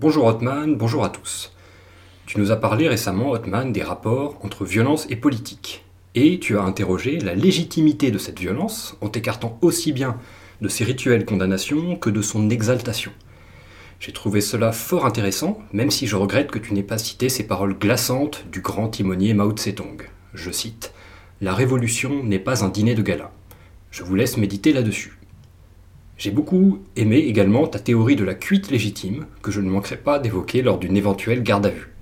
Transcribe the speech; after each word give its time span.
Bonjour 0.00 0.24
Hotman, 0.24 0.76
bonjour 0.76 1.04
à 1.04 1.10
tous. 1.10 1.52
Tu 2.24 2.40
nous 2.40 2.50
as 2.52 2.56
parlé 2.56 2.88
récemment, 2.88 3.32
Hotman, 3.32 3.70
des 3.70 3.82
rapports 3.82 4.38
entre 4.42 4.64
violence 4.64 5.06
et 5.10 5.16
politique. 5.16 5.84
Et 6.14 6.38
tu 6.38 6.56
as 6.56 6.62
interrogé 6.62 7.18
la 7.18 7.34
légitimité 7.34 8.10
de 8.10 8.16
cette 8.16 8.40
violence 8.40 8.96
en 9.02 9.10
t'écartant 9.10 9.58
aussi 9.60 9.92
bien 9.92 10.16
de 10.62 10.68
ses 10.68 10.84
rituels 10.84 11.26
condamnations 11.26 11.96
que 11.96 12.08
de 12.08 12.22
son 12.22 12.48
exaltation. 12.48 13.12
J'ai 13.98 14.12
trouvé 14.12 14.40
cela 14.40 14.72
fort 14.72 15.04
intéressant, 15.04 15.58
même 15.74 15.90
si 15.90 16.06
je 16.06 16.16
regrette 16.16 16.50
que 16.50 16.58
tu 16.58 16.72
n'aies 16.72 16.82
pas 16.82 16.96
cité 16.96 17.28
ces 17.28 17.46
paroles 17.46 17.78
glaçantes 17.78 18.46
du 18.50 18.62
grand 18.62 18.88
timonier 18.88 19.34
Mao 19.34 19.52
Tse-tung. 19.52 20.08
Je 20.32 20.50
cite 20.50 20.94
La 21.42 21.52
révolution 21.52 22.24
n'est 22.24 22.38
pas 22.38 22.64
un 22.64 22.70
dîner 22.70 22.94
de 22.94 23.02
gala. 23.02 23.32
Je 23.90 24.02
vous 24.02 24.14
laisse 24.14 24.38
méditer 24.38 24.72
là-dessus. 24.72 25.19
J'ai 26.20 26.30
beaucoup 26.30 26.80
aimé 26.96 27.16
également 27.16 27.66
ta 27.66 27.78
théorie 27.78 28.14
de 28.14 28.24
la 28.24 28.34
cuite 28.34 28.70
légitime, 28.70 29.24
que 29.40 29.50
je 29.50 29.62
ne 29.62 29.70
manquerai 29.70 29.96
pas 29.96 30.18
d'évoquer 30.18 30.60
lors 30.60 30.76
d'une 30.76 30.98
éventuelle 30.98 31.42
garde 31.42 31.64
à 31.64 31.70
vue. 31.70 31.94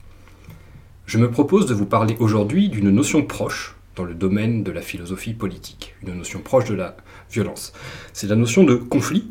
Je 1.07 1.19
me 1.19 1.31
propose 1.31 1.67
de 1.67 1.75
vous 1.75 1.87
parler 1.87 2.17
aujourd'hui 2.19 2.69
d'une 2.69 2.91
notion 2.91 3.23
proche 3.25 3.77
dans 3.95 4.03
le 4.03 4.15
domaine 4.15 4.65
de 4.65 4.73
la 4.73 4.81
philosophie 4.81 5.35
politique, 5.35 5.95
une 6.03 6.15
notion 6.15 6.41
proche 6.41 6.65
de 6.65 6.75
la 6.75 6.97
violence. 7.31 7.73
C'est 8.13 8.27
la 8.27 8.35
notion 8.35 8.65
de 8.65 8.75
conflit, 8.75 9.29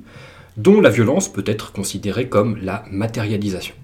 dont 0.56 0.80
la 0.80 0.90
violence 0.90 1.28
peut 1.28 1.44
être 1.46 1.74
considérée 1.74 2.30
comme 2.30 2.58
la 2.62 2.86
matérialisation. 2.90 3.76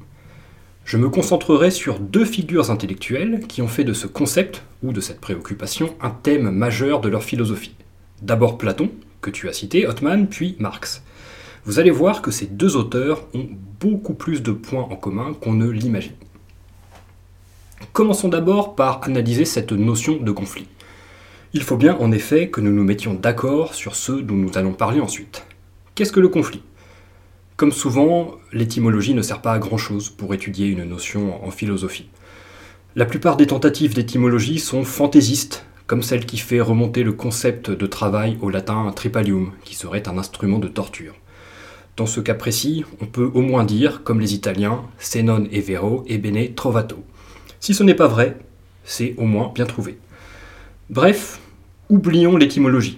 Je 0.86 0.96
me 0.96 1.10
concentrerai 1.10 1.70
sur 1.70 2.00
deux 2.00 2.24
figures 2.24 2.72
intellectuelles 2.72 3.42
qui 3.50 3.62
ont 3.62 3.68
fait 3.68 3.84
de 3.84 3.92
ce 3.92 4.08
concept, 4.08 4.64
ou 4.82 4.94
de 4.94 5.02
cette 5.02 5.20
préoccupation, 5.20 5.96
un 6.00 6.12
thème 6.12 6.50
majeur 6.50 7.02
de 7.02 7.10
leur 7.10 7.26
philosophie. 7.26 7.76
D'abord 8.22 8.58
Platon, 8.58 8.90
que 9.24 9.32
tu 9.32 9.50
as 9.50 9.54
cité, 9.54 9.88
Othman, 9.88 10.28
puis 10.28 10.56
Marx. 10.60 11.02
Vous 11.66 11.80
allez 11.80 11.90
voir 11.90 12.22
que 12.22 12.30
ces 12.30 12.46
deux 12.46 12.76
auteurs 12.76 13.26
ont 13.34 13.48
beaucoup 13.80 14.14
plus 14.14 14.44
de 14.44 14.52
points 14.52 14.84
en 14.84 14.96
commun 14.96 15.34
qu'on 15.34 15.54
ne 15.54 15.68
l'imagine. 15.68 16.14
Commençons 17.94 18.30
d'abord 18.30 18.76
par 18.76 19.02
analyser 19.04 19.46
cette 19.46 19.72
notion 19.72 20.18
de 20.18 20.32
conflit. 20.32 20.68
Il 21.54 21.64
faut 21.64 21.78
bien 21.78 21.96
en 21.98 22.12
effet 22.12 22.50
que 22.50 22.62
nous 22.62 22.72
nous 22.72 22.84
mettions 22.84 23.14
d'accord 23.14 23.74
sur 23.74 23.96
ce 23.96 24.12
dont 24.12 24.36
nous 24.36 24.58
allons 24.58 24.74
parler 24.74 25.00
ensuite. 25.00 25.46
Qu'est-ce 25.96 26.12
que 26.12 26.20
le 26.20 26.30
conflit? 26.30 26.62
Comme 27.56 27.72
souvent, 27.72 28.36
l'étymologie 28.52 29.14
ne 29.14 29.22
sert 29.22 29.42
pas 29.42 29.54
à 29.54 29.60
grand-chose 29.60 30.10
pour 30.10 30.34
étudier 30.34 30.68
une 30.68 30.84
notion 30.84 31.46
en 31.46 31.52
philosophie. 31.52 32.10
La 32.96 33.06
plupart 33.06 33.38
des 33.38 33.48
tentatives 33.48 33.94
d'étymologie 33.94 34.60
sont 34.60 34.84
fantaisistes, 34.84 35.66
comme 35.94 36.02
celle 36.02 36.26
qui 36.26 36.40
fait 36.40 36.60
remonter 36.60 37.04
le 37.04 37.12
concept 37.12 37.70
de 37.70 37.86
travail 37.86 38.40
au 38.42 38.50
latin 38.50 38.92
tripalium, 38.96 39.52
qui 39.64 39.76
serait 39.76 40.10
un 40.10 40.18
instrument 40.18 40.58
de 40.58 40.68
torture. 40.68 41.14
Dans 41.98 42.08
ce 42.08 42.20
cas 42.20 42.34
précis, 42.34 42.84
on 43.00 43.06
peut 43.06 43.30
au 43.32 43.42
moins 43.42 43.64
dire, 43.64 44.02
comme 44.04 44.20
les 44.20 44.34
Italiens, 44.34 44.86
se 44.98 45.20
non 45.20 45.46
è 45.52 45.62
vero 45.62 46.04
e 46.10 46.18
bene 46.18 46.56
trovato. 46.56 47.04
Si 47.60 47.76
ce 47.76 47.84
n'est 47.84 47.94
pas 47.94 48.08
vrai, 48.08 48.40
c'est 48.84 49.14
au 49.20 49.26
moins 49.26 49.52
bien 49.54 49.68
trouvé. 49.68 50.00
Bref, 50.90 51.40
oublions 51.90 52.38
l'étymologie. 52.38 52.98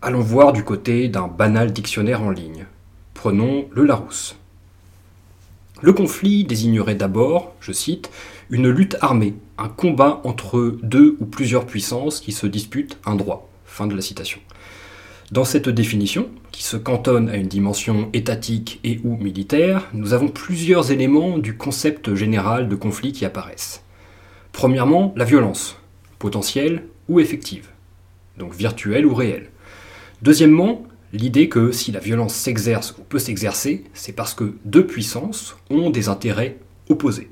Allons 0.00 0.20
voir 0.20 0.52
du 0.52 0.62
côté 0.62 1.08
d'un 1.08 1.26
banal 1.26 1.72
dictionnaire 1.72 2.22
en 2.22 2.30
ligne. 2.30 2.66
Prenons 3.12 3.66
le 3.72 3.82
Larousse. 3.82 4.36
Le 5.86 5.92
conflit 5.92 6.42
désignerait 6.42 6.96
d'abord, 6.96 7.54
je 7.60 7.70
cite, 7.70 8.10
une 8.50 8.68
lutte 8.68 8.96
armée, 9.02 9.34
un 9.56 9.68
combat 9.68 10.20
entre 10.24 10.76
deux 10.82 11.16
ou 11.20 11.26
plusieurs 11.26 11.64
puissances 11.64 12.18
qui 12.18 12.32
se 12.32 12.48
disputent 12.48 12.98
un 13.06 13.14
droit. 13.14 13.48
Fin 13.66 13.86
de 13.86 13.94
la 13.94 14.02
citation. 14.02 14.40
Dans 15.30 15.44
cette 15.44 15.68
définition, 15.68 16.28
qui 16.50 16.64
se 16.64 16.76
cantonne 16.76 17.28
à 17.28 17.36
une 17.36 17.46
dimension 17.46 18.10
étatique 18.14 18.80
et 18.82 18.98
ou 19.04 19.16
militaire, 19.16 19.88
nous 19.94 20.12
avons 20.12 20.26
plusieurs 20.26 20.90
éléments 20.90 21.38
du 21.38 21.56
concept 21.56 22.16
général 22.16 22.68
de 22.68 22.74
conflit 22.74 23.12
qui 23.12 23.24
apparaissent. 23.24 23.84
Premièrement, 24.50 25.14
la 25.16 25.24
violence, 25.24 25.78
potentielle 26.18 26.82
ou 27.08 27.20
effective, 27.20 27.68
donc 28.38 28.56
virtuelle 28.56 29.06
ou 29.06 29.14
réelle. 29.14 29.50
Deuxièmement, 30.20 30.82
l'idée 31.16 31.48
que 31.48 31.72
si 31.72 31.92
la 31.92 32.00
violence 32.00 32.34
s'exerce 32.34 32.94
ou 32.98 33.02
peut 33.02 33.18
s'exercer, 33.18 33.84
c'est 33.94 34.12
parce 34.12 34.34
que 34.34 34.54
deux 34.64 34.86
puissances 34.86 35.56
ont 35.70 35.90
des 35.90 36.08
intérêts 36.08 36.58
opposés. 36.88 37.28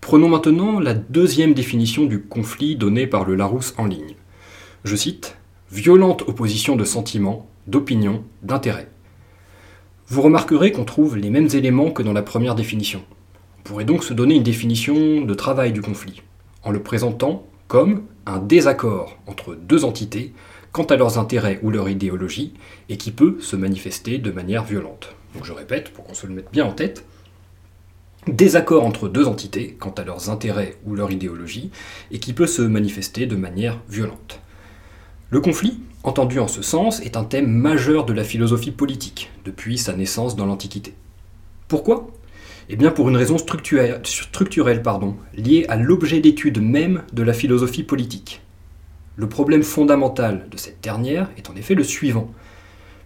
Prenons 0.00 0.28
maintenant 0.28 0.80
la 0.80 0.94
deuxième 0.94 1.54
définition 1.54 2.04
du 2.04 2.20
conflit 2.20 2.76
donnée 2.76 3.06
par 3.06 3.24
le 3.24 3.34
Larousse 3.34 3.74
en 3.78 3.86
ligne. 3.86 4.16
Je 4.84 4.96
cite 4.96 5.36
Violente 5.70 6.22
opposition 6.28 6.76
de 6.76 6.84
sentiments, 6.84 7.48
d'opinions, 7.66 8.22
d'intérêts. 8.42 8.90
Vous 10.06 10.22
remarquerez 10.22 10.72
qu'on 10.72 10.84
trouve 10.84 11.16
les 11.16 11.30
mêmes 11.30 11.48
éléments 11.54 11.90
que 11.90 12.02
dans 12.02 12.12
la 12.12 12.22
première 12.22 12.54
définition. 12.54 13.02
On 13.58 13.62
pourrait 13.62 13.86
donc 13.86 14.04
se 14.04 14.12
donner 14.12 14.34
une 14.34 14.42
définition 14.42 15.22
de 15.22 15.34
travail 15.34 15.72
du 15.72 15.80
conflit, 15.80 16.22
en 16.62 16.70
le 16.70 16.82
présentant 16.82 17.46
comme 17.66 18.04
un 18.26 18.38
désaccord 18.38 19.18
entre 19.26 19.54
deux 19.54 19.84
entités 19.84 20.34
quant 20.74 20.82
à 20.82 20.96
leurs 20.96 21.18
intérêts 21.18 21.60
ou 21.62 21.70
leur 21.70 21.88
idéologie, 21.88 22.52
et 22.88 22.96
qui 22.96 23.12
peut 23.12 23.36
se 23.40 23.54
manifester 23.54 24.18
de 24.18 24.32
manière 24.32 24.64
violente. 24.64 25.14
Donc 25.32 25.44
je 25.44 25.52
répète, 25.52 25.90
pour 25.90 26.04
qu'on 26.04 26.14
se 26.14 26.26
le 26.26 26.34
mette 26.34 26.50
bien 26.52 26.64
en 26.64 26.72
tête, 26.72 27.04
désaccord 28.26 28.84
entre 28.84 29.08
deux 29.08 29.28
entités 29.28 29.76
quant 29.78 29.92
à 29.92 30.02
leurs 30.02 30.30
intérêts 30.30 30.74
ou 30.84 30.96
leur 30.96 31.12
idéologie, 31.12 31.70
et 32.10 32.18
qui 32.18 32.32
peut 32.32 32.48
se 32.48 32.60
manifester 32.60 33.26
de 33.26 33.36
manière 33.36 33.78
violente. 33.88 34.40
Le 35.30 35.40
conflit, 35.40 35.78
entendu 36.02 36.40
en 36.40 36.48
ce 36.48 36.60
sens, 36.60 37.00
est 37.02 37.16
un 37.16 37.24
thème 37.24 37.48
majeur 37.48 38.04
de 38.04 38.12
la 38.12 38.24
philosophie 38.24 38.72
politique, 38.72 39.30
depuis 39.44 39.78
sa 39.78 39.94
naissance 39.94 40.34
dans 40.34 40.46
l'Antiquité. 40.46 40.94
Pourquoi? 41.68 42.08
Eh 42.68 42.74
bien 42.74 42.90
pour 42.90 43.08
une 43.08 43.16
raison 43.16 43.36
structurelle, 43.38 44.82
pardon, 44.82 45.14
liée 45.36 45.66
à 45.68 45.76
l'objet 45.76 46.18
d'étude 46.18 46.60
même 46.60 47.02
de 47.12 47.22
la 47.22 47.32
philosophie 47.32 47.84
politique. 47.84 48.40
Le 49.16 49.28
problème 49.28 49.62
fondamental 49.62 50.48
de 50.50 50.56
cette 50.56 50.82
dernière 50.82 51.30
est 51.36 51.48
en 51.48 51.54
effet 51.54 51.74
le 51.74 51.84
suivant. 51.84 52.28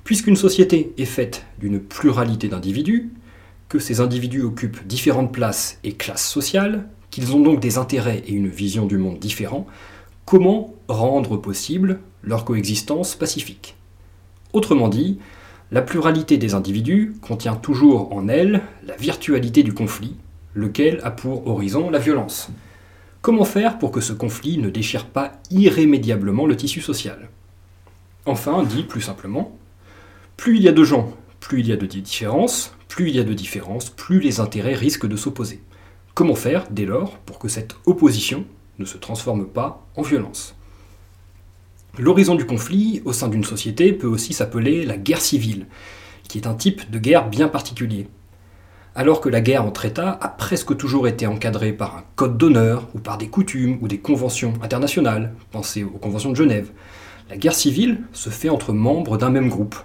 Puisqu'une 0.04 0.36
société 0.36 0.92
est 0.96 1.04
faite 1.04 1.44
d'une 1.58 1.80
pluralité 1.80 2.48
d'individus, 2.48 3.10
que 3.68 3.78
ces 3.78 4.00
individus 4.00 4.42
occupent 4.42 4.86
différentes 4.86 5.32
places 5.32 5.78
et 5.84 5.92
classes 5.92 6.26
sociales, 6.26 6.88
qu'ils 7.10 7.34
ont 7.34 7.40
donc 7.40 7.60
des 7.60 7.76
intérêts 7.76 8.22
et 8.26 8.32
une 8.32 8.48
vision 8.48 8.86
du 8.86 8.96
monde 8.96 9.18
différents, 9.18 9.66
comment 10.24 10.74
rendre 10.88 11.36
possible 11.36 12.00
leur 12.22 12.46
coexistence 12.46 13.14
pacifique? 13.14 13.76
Autrement 14.54 14.88
dit, 14.88 15.18
la 15.70 15.82
pluralité 15.82 16.38
des 16.38 16.54
individus 16.54 17.14
contient 17.20 17.56
toujours 17.56 18.14
en 18.14 18.28
elle 18.28 18.62
la 18.86 18.96
virtualité 18.96 19.62
du 19.62 19.74
conflit, 19.74 20.16
lequel 20.54 21.00
a 21.02 21.10
pour 21.10 21.46
horizon 21.46 21.90
la 21.90 21.98
violence. 21.98 22.50
Comment 23.20 23.44
faire 23.44 23.78
pour 23.78 23.90
que 23.90 24.00
ce 24.00 24.12
conflit 24.12 24.58
ne 24.58 24.70
déchire 24.70 25.06
pas 25.06 25.32
irrémédiablement 25.50 26.46
le 26.46 26.56
tissu 26.56 26.80
social? 26.80 27.28
Enfin, 28.26 28.62
dit 28.62 28.84
plus 28.84 29.00
simplement, 29.00 29.56
plus 30.36 30.56
il 30.56 30.62
y 30.62 30.68
a 30.68 30.72
de 30.72 30.84
gens, 30.84 31.12
plus 31.40 31.60
il 31.60 31.66
y 31.66 31.72
a 31.72 31.76
de 31.76 31.86
différences, 31.86 32.74
plus 32.86 33.08
il 33.08 33.16
y 33.16 33.20
a 33.20 33.24
de 33.24 33.34
différences, 33.34 33.90
plus 33.90 34.20
les 34.20 34.38
intérêts 34.38 34.74
risquent 34.74 35.06
de 35.06 35.16
s'opposer. 35.16 35.60
Comment 36.14 36.36
faire, 36.36 36.66
dès 36.70 36.84
lors, 36.84 37.18
pour 37.18 37.38
que 37.38 37.48
cette 37.48 37.76
opposition 37.86 38.44
ne 38.78 38.84
se 38.84 38.98
transforme 38.98 39.46
pas 39.46 39.84
en 39.96 40.02
violence? 40.02 40.54
L'horizon 41.98 42.36
du 42.36 42.46
conflit 42.46 43.02
au 43.04 43.12
sein 43.12 43.28
d'une 43.28 43.44
société 43.44 43.92
peut 43.92 44.06
aussi 44.06 44.32
s'appeler 44.32 44.84
la 44.84 44.96
guerre 44.96 45.20
civile, 45.20 45.66
qui 46.28 46.38
est 46.38 46.46
un 46.46 46.54
type 46.54 46.88
de 46.90 46.98
guerre 46.98 47.28
bien 47.28 47.48
particulier. 47.48 48.06
Alors 48.98 49.20
que 49.20 49.28
la 49.28 49.40
guerre 49.40 49.64
entre 49.64 49.84
États 49.84 50.18
a 50.20 50.26
presque 50.26 50.76
toujours 50.76 51.06
été 51.06 51.28
encadrée 51.28 51.72
par 51.72 51.98
un 51.98 52.04
code 52.16 52.36
d'honneur 52.36 52.88
ou 52.96 52.98
par 52.98 53.16
des 53.16 53.28
coutumes 53.28 53.78
ou 53.80 53.86
des 53.86 54.00
conventions 54.00 54.54
internationales, 54.60 55.32
pensez 55.52 55.84
aux 55.84 55.98
conventions 55.98 56.30
de 56.30 56.34
Genève, 56.34 56.72
la 57.30 57.36
guerre 57.36 57.54
civile 57.54 58.00
se 58.12 58.28
fait 58.28 58.48
entre 58.48 58.72
membres 58.72 59.16
d'un 59.16 59.30
même 59.30 59.50
groupe. 59.50 59.76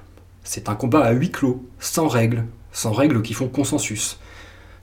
C'est 0.44 0.68
un 0.68 0.74
combat 0.74 1.06
à 1.06 1.12
huis 1.12 1.30
clos, 1.30 1.63
sans 1.77 2.07
règles, 2.07 2.45
sans 2.71 2.92
règles 2.92 3.21
qui 3.21 3.36
font 3.36 3.48
consensus. 3.50 4.18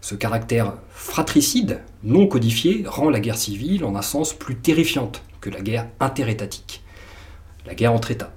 Ce 0.00 0.14
caractère 0.14 0.74
fratricide, 0.90 1.80
non 2.04 2.28
codifié, 2.28 2.84
rend 2.86 3.10
la 3.10 3.18
guerre 3.18 3.36
civile 3.36 3.84
en 3.84 3.96
un 3.96 4.02
sens 4.02 4.32
plus 4.32 4.54
terrifiante 4.54 5.24
que 5.40 5.50
la 5.50 5.60
guerre 5.60 5.88
interétatique, 5.98 6.84
la 7.66 7.74
guerre 7.74 7.94
entre 7.94 8.12
États. 8.12 8.32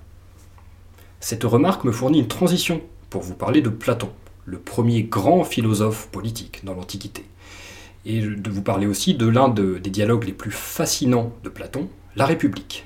Cette 1.20 1.44
remarque 1.44 1.84
me 1.84 1.92
fournit 1.92 2.18
une 2.18 2.28
transition 2.28 2.82
pour 3.12 3.22
vous 3.22 3.36
parler 3.36 3.62
de 3.62 3.70
Platon, 3.70 4.10
le 4.46 4.60
premier 4.60 5.04
grand 5.04 5.44
philosophe 5.44 6.08
politique 6.10 6.62
dans 6.64 6.74
l'Antiquité, 6.74 7.26
et 8.06 8.22
de 8.22 8.50
vous 8.50 8.62
parler 8.62 8.88
aussi 8.88 9.14
de 9.14 9.28
l'un 9.28 9.50
des 9.50 9.80
dialogues 9.90 10.26
les 10.26 10.34
plus 10.34 10.52
fascinants 10.52 11.32
de 11.44 11.50
Platon, 11.50 11.90
la 12.16 12.26
République. 12.26 12.86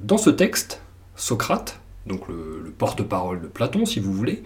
Dans 0.00 0.18
ce 0.18 0.30
texte, 0.30 0.80
Socrate, 1.16 1.80
donc 2.06 2.26
le, 2.28 2.62
le 2.64 2.70
porte-parole 2.70 3.42
de 3.42 3.46
Platon 3.46 3.84
si 3.84 4.00
vous 4.00 4.12
voulez, 4.12 4.42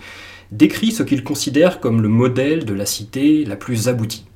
décrit 0.50 0.90
ce 0.90 1.04
qu'il 1.04 1.22
considère 1.22 1.80
comme 1.80 2.02
le 2.02 2.08
modèle 2.08 2.64
de 2.64 2.74
la 2.74 2.86
cité 2.86 3.44
la 3.44 3.56
plus 3.56 3.88
aboutie. 3.88 4.26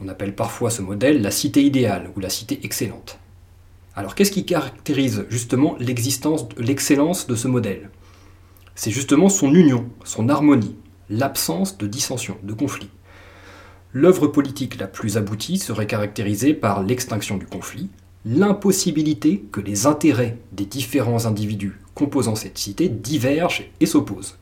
On 0.00 0.08
appelle 0.08 0.34
parfois 0.34 0.70
ce 0.70 0.82
modèle 0.82 1.22
la 1.22 1.30
cité 1.30 1.62
idéale 1.62 2.10
ou 2.14 2.20
la 2.20 2.30
cité 2.30 2.60
excellente. 2.62 3.18
Alors 3.94 4.14
qu'est-ce 4.14 4.30
qui 4.30 4.44
caractérise 4.44 5.24
justement 5.30 5.74
l'existence, 5.80 6.46
l'excellence 6.58 7.26
de 7.26 7.34
ce 7.34 7.48
modèle? 7.48 7.90
C'est 8.74 8.90
justement 8.90 9.30
son 9.30 9.54
union, 9.54 9.88
son 10.04 10.28
harmonie, 10.28 10.76
l'absence 11.10 11.78
de 11.78 11.86
dissension, 11.86 12.36
de 12.42 12.52
conflit. 12.52 12.90
l'œuvre 13.92 14.26
politique 14.26 14.78
la 14.78 14.86
plus 14.86 15.16
aboutie 15.16 15.58
serait 15.58 15.86
caractérisée 15.86 16.52
par 16.52 16.82
l'extinction 16.82 17.38
du 17.38 17.46
conflit, 17.46 17.88
l'impossibilité 18.26 19.44
que 19.52 19.60
les 19.60 19.86
intérêts 19.86 20.36
des 20.52 20.66
différents 20.66 21.26
individus 21.26 21.78
composant 21.94 22.34
cette 22.34 22.58
cité 22.58 22.88
divergent 22.88 23.64
et 23.80 23.86
s'opposent. 23.86 24.36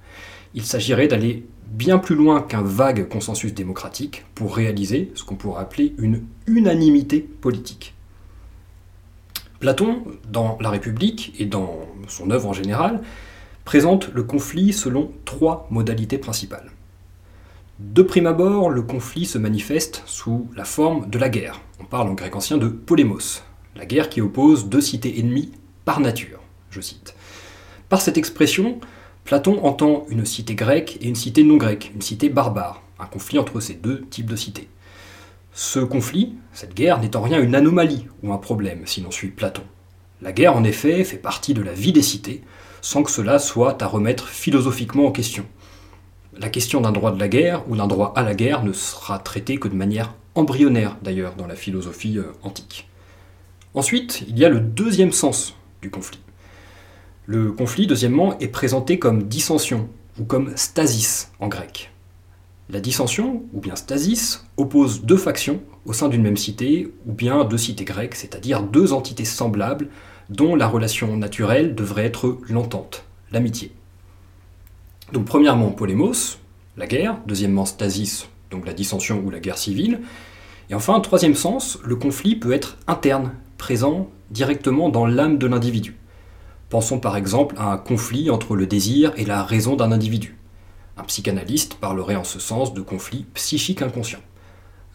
Il 0.54 0.64
s'agirait 0.64 1.08
d'aller 1.08 1.46
bien 1.66 1.98
plus 1.98 2.14
loin 2.14 2.42
qu'un 2.42 2.62
vague 2.62 3.08
consensus 3.08 3.54
démocratique 3.54 4.24
pour 4.34 4.56
réaliser 4.56 5.12
ce 5.14 5.24
qu'on 5.24 5.36
pourrait 5.36 5.62
appeler 5.62 5.94
une 5.98 6.22
unanimité 6.46 7.20
politique. 7.20 7.94
Platon, 9.60 10.02
dans 10.30 10.58
La 10.60 10.70
République 10.70 11.32
et 11.38 11.46
dans 11.46 11.80
son 12.08 12.30
œuvre 12.30 12.48
en 12.48 12.52
général, 12.52 13.00
présente 13.64 14.12
le 14.12 14.22
conflit 14.22 14.72
selon 14.72 15.10
trois 15.24 15.66
modalités 15.70 16.18
principales. 16.18 16.70
De 17.80 18.02
prime 18.02 18.26
abord, 18.26 18.70
le 18.70 18.82
conflit 18.82 19.26
se 19.26 19.38
manifeste 19.38 20.02
sous 20.06 20.48
la 20.54 20.64
forme 20.64 21.08
de 21.10 21.18
la 21.18 21.28
guerre. 21.28 21.60
On 21.80 21.84
parle 21.84 22.08
en 22.08 22.14
grec 22.14 22.36
ancien 22.36 22.56
de 22.56 22.68
polémos, 22.68 23.42
la 23.74 23.86
guerre 23.86 24.08
qui 24.08 24.20
oppose 24.20 24.68
deux 24.68 24.80
cités 24.80 25.18
ennemies 25.18 25.52
par 25.84 26.00
nature, 26.00 26.40
je 26.70 26.80
cite. 26.80 27.14
Par 27.88 28.00
cette 28.00 28.18
expression, 28.18 28.78
Platon 29.24 29.64
entend 29.64 30.06
une 30.08 30.24
cité 30.24 30.54
grecque 30.54 30.98
et 31.00 31.08
une 31.08 31.16
cité 31.16 31.42
non 31.42 31.56
grecque, 31.56 31.90
une 31.94 32.02
cité 32.02 32.28
barbare, 32.28 32.82
un 32.98 33.06
conflit 33.06 33.38
entre 33.38 33.58
ces 33.60 33.74
deux 33.74 34.02
types 34.02 34.30
de 34.30 34.36
cités. 34.36 34.68
Ce 35.52 35.80
conflit, 35.80 36.34
cette 36.52 36.74
guerre, 36.74 37.00
n'est 37.00 37.16
en 37.16 37.22
rien 37.22 37.40
une 37.40 37.54
anomalie 37.54 38.06
ou 38.22 38.32
un 38.32 38.38
problème 38.38 38.82
si 38.86 39.00
l'on 39.00 39.10
suit 39.10 39.28
Platon. 39.28 39.62
La 40.22 40.32
guerre, 40.32 40.56
en 40.56 40.64
effet, 40.64 41.02
fait 41.04 41.16
partie 41.16 41.54
de 41.54 41.62
la 41.62 41.72
vie 41.72 41.92
des 41.92 42.02
cités, 42.02 42.42
sans 42.84 43.02
que 43.02 43.10
cela 43.10 43.38
soit 43.38 43.82
à 43.82 43.86
remettre 43.86 44.28
philosophiquement 44.28 45.06
en 45.06 45.10
question. 45.10 45.46
La 46.36 46.50
question 46.50 46.82
d'un 46.82 46.92
droit 46.92 47.12
de 47.12 47.18
la 47.18 47.28
guerre 47.28 47.64
ou 47.70 47.76
d'un 47.76 47.86
droit 47.86 48.12
à 48.14 48.22
la 48.22 48.34
guerre 48.34 48.62
ne 48.62 48.74
sera 48.74 49.18
traitée 49.18 49.56
que 49.56 49.68
de 49.68 49.74
manière 49.74 50.12
embryonnaire 50.34 50.98
d'ailleurs 51.00 51.34
dans 51.34 51.46
la 51.46 51.56
philosophie 51.56 52.18
euh, 52.18 52.32
antique. 52.42 52.86
Ensuite, 53.72 54.22
il 54.28 54.38
y 54.38 54.44
a 54.44 54.50
le 54.50 54.60
deuxième 54.60 55.12
sens 55.12 55.54
du 55.80 55.90
conflit. 55.90 56.20
Le 57.24 57.52
conflit, 57.52 57.86
deuxièmement, 57.86 58.38
est 58.38 58.48
présenté 58.48 58.98
comme 58.98 59.22
dissension 59.22 59.88
ou 60.20 60.24
comme 60.24 60.54
stasis 60.54 61.32
en 61.40 61.48
grec. 61.48 61.90
La 62.68 62.80
dissension, 62.80 63.44
ou 63.54 63.60
bien 63.60 63.76
stasis, 63.76 64.44
oppose 64.58 65.04
deux 65.04 65.16
factions 65.16 65.62
au 65.86 65.94
sein 65.94 66.10
d'une 66.10 66.22
même 66.22 66.36
cité, 66.36 66.92
ou 67.06 67.12
bien 67.12 67.44
deux 67.44 67.58
cités 67.58 67.84
grecques, 67.84 68.14
c'est-à-dire 68.14 68.62
deux 68.62 68.92
entités 68.92 69.24
semblables 69.24 69.88
dont 70.30 70.56
la 70.56 70.68
relation 70.68 71.16
naturelle 71.16 71.74
devrait 71.74 72.06
être 72.06 72.38
l'entente, 72.48 73.04
l'amitié. 73.32 73.72
Donc 75.12 75.26
premièrement, 75.26 75.70
polémos, 75.70 76.38
la 76.76 76.86
guerre, 76.86 77.18
deuxièmement, 77.26 77.66
stasis, 77.66 78.28
donc 78.50 78.66
la 78.66 78.72
dissension 78.72 79.22
ou 79.24 79.30
la 79.30 79.40
guerre 79.40 79.58
civile, 79.58 80.00
et 80.70 80.74
enfin, 80.74 80.98
troisième 81.00 81.34
sens, 81.34 81.78
le 81.84 81.96
conflit 81.96 82.36
peut 82.36 82.52
être 82.52 82.78
interne, 82.86 83.32
présent 83.58 84.08
directement 84.30 84.88
dans 84.88 85.06
l'âme 85.06 85.38
de 85.38 85.46
l'individu. 85.46 85.96
Pensons 86.70 86.98
par 86.98 87.16
exemple 87.16 87.54
à 87.58 87.70
un 87.70 87.76
conflit 87.76 88.30
entre 88.30 88.56
le 88.56 88.66
désir 88.66 89.12
et 89.16 89.24
la 89.24 89.44
raison 89.44 89.76
d'un 89.76 89.92
individu. 89.92 90.36
Un 90.96 91.04
psychanalyste 91.04 91.74
parlerait 91.74 92.16
en 92.16 92.24
ce 92.24 92.38
sens 92.38 92.72
de 92.72 92.80
conflit 92.80 93.26
psychique 93.34 93.82
inconscient. 93.82 94.20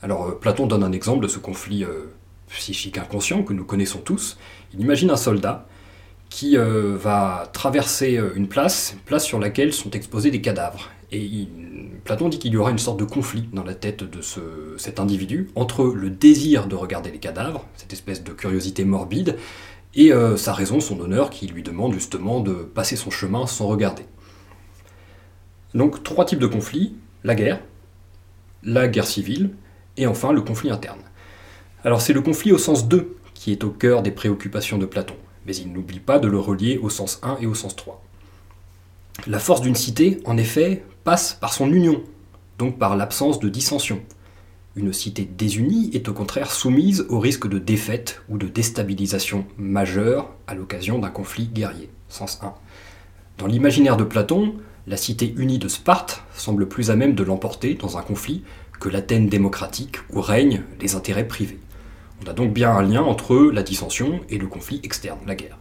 Alors 0.02 0.28
euh, 0.28 0.40
Platon 0.40 0.66
donne 0.66 0.84
un 0.84 0.92
exemple 0.92 1.24
de 1.24 1.28
ce 1.28 1.40
conflit 1.40 1.84
euh, 1.84 2.14
psychique 2.50 2.98
inconscient 2.98 3.44
que 3.44 3.54
nous 3.54 3.63
connaissons 3.63 4.00
tous. 4.00 4.38
Il 4.74 4.81
imagine 4.81 5.10
un 5.12 5.18
soldat 5.18 5.68
qui 6.30 6.57
euh, 6.57 6.96
va 6.98 7.50
traverser 7.54 8.19
une 8.36 8.48
place, 8.48 8.96
place 9.06 9.25
sur 9.25 9.40
laquelle 9.40 9.74
sont 9.74 9.92
exposés 9.92 10.31
des 10.31 10.42
cadavres. 10.42 10.90
Et 11.12 11.48
Platon 12.04 12.30
dit 12.30 12.38
qu'il 12.38 12.54
y 12.54 12.57
aura 12.57 12.72
une 12.72 12.78
sorte 12.78 13.00
de 13.00 13.04
conflit 13.04 13.50
dans 13.51 13.63
la 13.63 13.74
tête 13.74 14.04
de 14.04 14.22
cet 14.78 15.00
individu 15.00 15.50
entre 15.56 15.86
le 15.86 16.10
désir 16.10 16.68
de 16.68 16.75
regarder 16.75 17.12
les 17.12 17.18
cadavres, 17.18 17.66
cette 17.75 17.94
espèce 17.94 18.24
de 18.24 18.31
curiosité 18.31 18.86
morbide, 18.86 19.38
et 19.95 20.13
euh, 20.13 20.38
sa 20.38 20.54
raison, 20.54 20.80
son 20.80 21.00
honneur, 21.00 21.31
qui 21.31 21.48
lui 21.48 21.63
demande 21.63 21.94
justement 21.94 22.42
de 22.42 22.54
passer 22.54 22.95
son 22.95 23.10
chemin 23.10 23.48
sans 23.48 23.68
regarder. 23.68 24.04
Donc 25.74 26.04
trois 26.04 26.25
types 26.25 26.40
de 26.40 26.48
conflits, 26.48 26.95
la 27.24 27.36
guerre, 27.36 27.60
la 28.63 28.88
guerre 28.88 29.07
civile, 29.07 29.52
et 29.98 30.06
enfin 30.06 30.31
le 30.31 30.42
conflit 30.42 30.69
interne. 30.69 31.02
Alors 31.86 32.02
c'est 32.02 32.14
le 32.14 32.22
conflit 32.22 32.52
au 32.52 32.58
sens 32.58 32.88
2 32.88 33.16
qui 33.34 33.52
est 33.54 33.64
au 33.64 33.70
cœur 33.70 34.02
des 34.02 34.12
préoccupations 34.12 34.78
de 34.78 34.86
Platon, 34.86 35.16
mais 35.46 35.56
il 35.56 35.72
n'oublie 35.72 36.02
pas 36.02 36.20
de 36.20 36.28
le 36.28 36.38
relier 36.38 36.78
au 36.78 36.90
sens 36.90 37.20
1 37.24 37.38
et 37.40 37.46
au 37.46 37.56
sens 37.56 37.76
3. 37.76 38.04
La 39.28 39.40
force 39.40 39.62
d'une 39.62 39.76
cité, 39.76 40.20
en 40.26 40.36
effet, 40.36 40.84
passe 41.06 41.34
par 41.40 41.54
son 41.54 41.72
union, 41.72 42.04
donc 42.58 42.78
par 42.78 42.98
l'absence 42.98 43.40
de 43.40 43.48
dissension, 43.48 44.02
une 44.76 44.94
cité 44.94 45.24
désunie 45.26 45.90
est 45.94 46.10
au 46.10 46.14
contraire 46.14 46.52
soumise 46.52 47.06
au 47.10 47.20
risque 47.20 47.48
de 47.48 47.60
défaite 47.60 48.22
ou 48.30 48.38
de 48.38 48.48
déstabilisation 48.48 49.46
majeure 49.58 50.30
à 50.48 50.56
l'occasion 50.56 51.00
d'un 51.00 51.10
conflit 51.10 51.48
guerrier. 51.48 51.90
Sens 52.08 52.40
1. 52.42 52.54
Dans 53.38 53.48
l'imaginaire 53.48 53.98
de 53.98 54.04
Platon, 54.04 54.54
la 54.86 54.96
cité 54.96 55.34
unie 55.38 55.60
de 55.60 55.68
Sparte 55.68 56.24
semble 56.34 56.68
plus 56.68 56.92
à 56.92 56.96
même 56.96 57.16
de 57.16 57.24
l'emporter 57.24 57.74
dans 57.76 57.98
un 57.98 58.02
conflit 58.02 58.44
que 58.80 58.90
l'Athènes 58.90 59.28
démocratique 59.28 59.98
où 60.12 60.22
règnent 60.22 60.64
les 60.81 60.96
intérêts 60.96 61.28
privés. 61.28 61.60
On 62.24 62.30
a 62.30 62.33
donc 62.33 62.54
bien 62.54 62.71
un 62.71 62.81
lien 62.81 63.01
entre 63.01 63.36
la 63.38 63.63
dissension 63.63 64.19
et 64.30 64.38
le 64.38 64.48
conflit 64.48 64.81
externe, 64.83 65.19
la 65.25 65.36
guerre. 65.36 65.57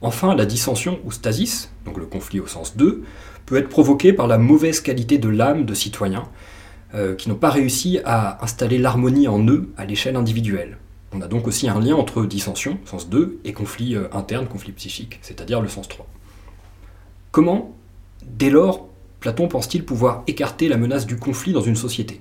Enfin, 0.00 0.34
la 0.34 0.46
dissension 0.46 1.00
ou 1.04 1.10
stasis, 1.10 1.72
donc 1.84 1.96
le 1.96 2.06
conflit 2.06 2.40
au 2.40 2.46
sens 2.46 2.76
2, 2.76 3.02
peut 3.46 3.56
être 3.56 3.68
provoquée 3.68 4.12
par 4.12 4.26
la 4.26 4.38
mauvaise 4.38 4.80
qualité 4.80 5.18
de 5.18 5.28
l'âme 5.28 5.64
de 5.64 5.74
citoyens 5.74 6.28
euh, 6.94 7.14
qui 7.14 7.28
n'ont 7.28 7.34
pas 7.34 7.50
réussi 7.50 7.98
à 8.04 8.42
installer 8.44 8.78
l'harmonie 8.78 9.28
en 9.28 9.44
eux 9.46 9.70
à 9.76 9.86
l'échelle 9.86 10.16
individuelle. 10.16 10.78
On 11.12 11.22
a 11.22 11.26
donc 11.26 11.46
aussi 11.46 11.68
un 11.68 11.80
lien 11.80 11.96
entre 11.96 12.26
dissension, 12.26 12.78
sens 12.84 13.08
2, 13.08 13.40
et 13.44 13.52
conflit 13.52 13.96
euh, 13.96 14.08
interne, 14.12 14.46
conflit 14.46 14.72
psychique, 14.72 15.18
c'est-à-dire 15.22 15.60
le 15.60 15.68
sens 15.68 15.88
3. 15.88 16.06
Comment, 17.30 17.74
dès 18.24 18.50
lors, 18.50 18.88
Platon 19.20 19.48
pense-t-il 19.48 19.84
pouvoir 19.84 20.22
écarter 20.26 20.68
la 20.68 20.76
menace 20.76 21.06
du 21.06 21.16
conflit 21.16 21.52
dans 21.52 21.60
une 21.60 21.76
société? 21.76 22.20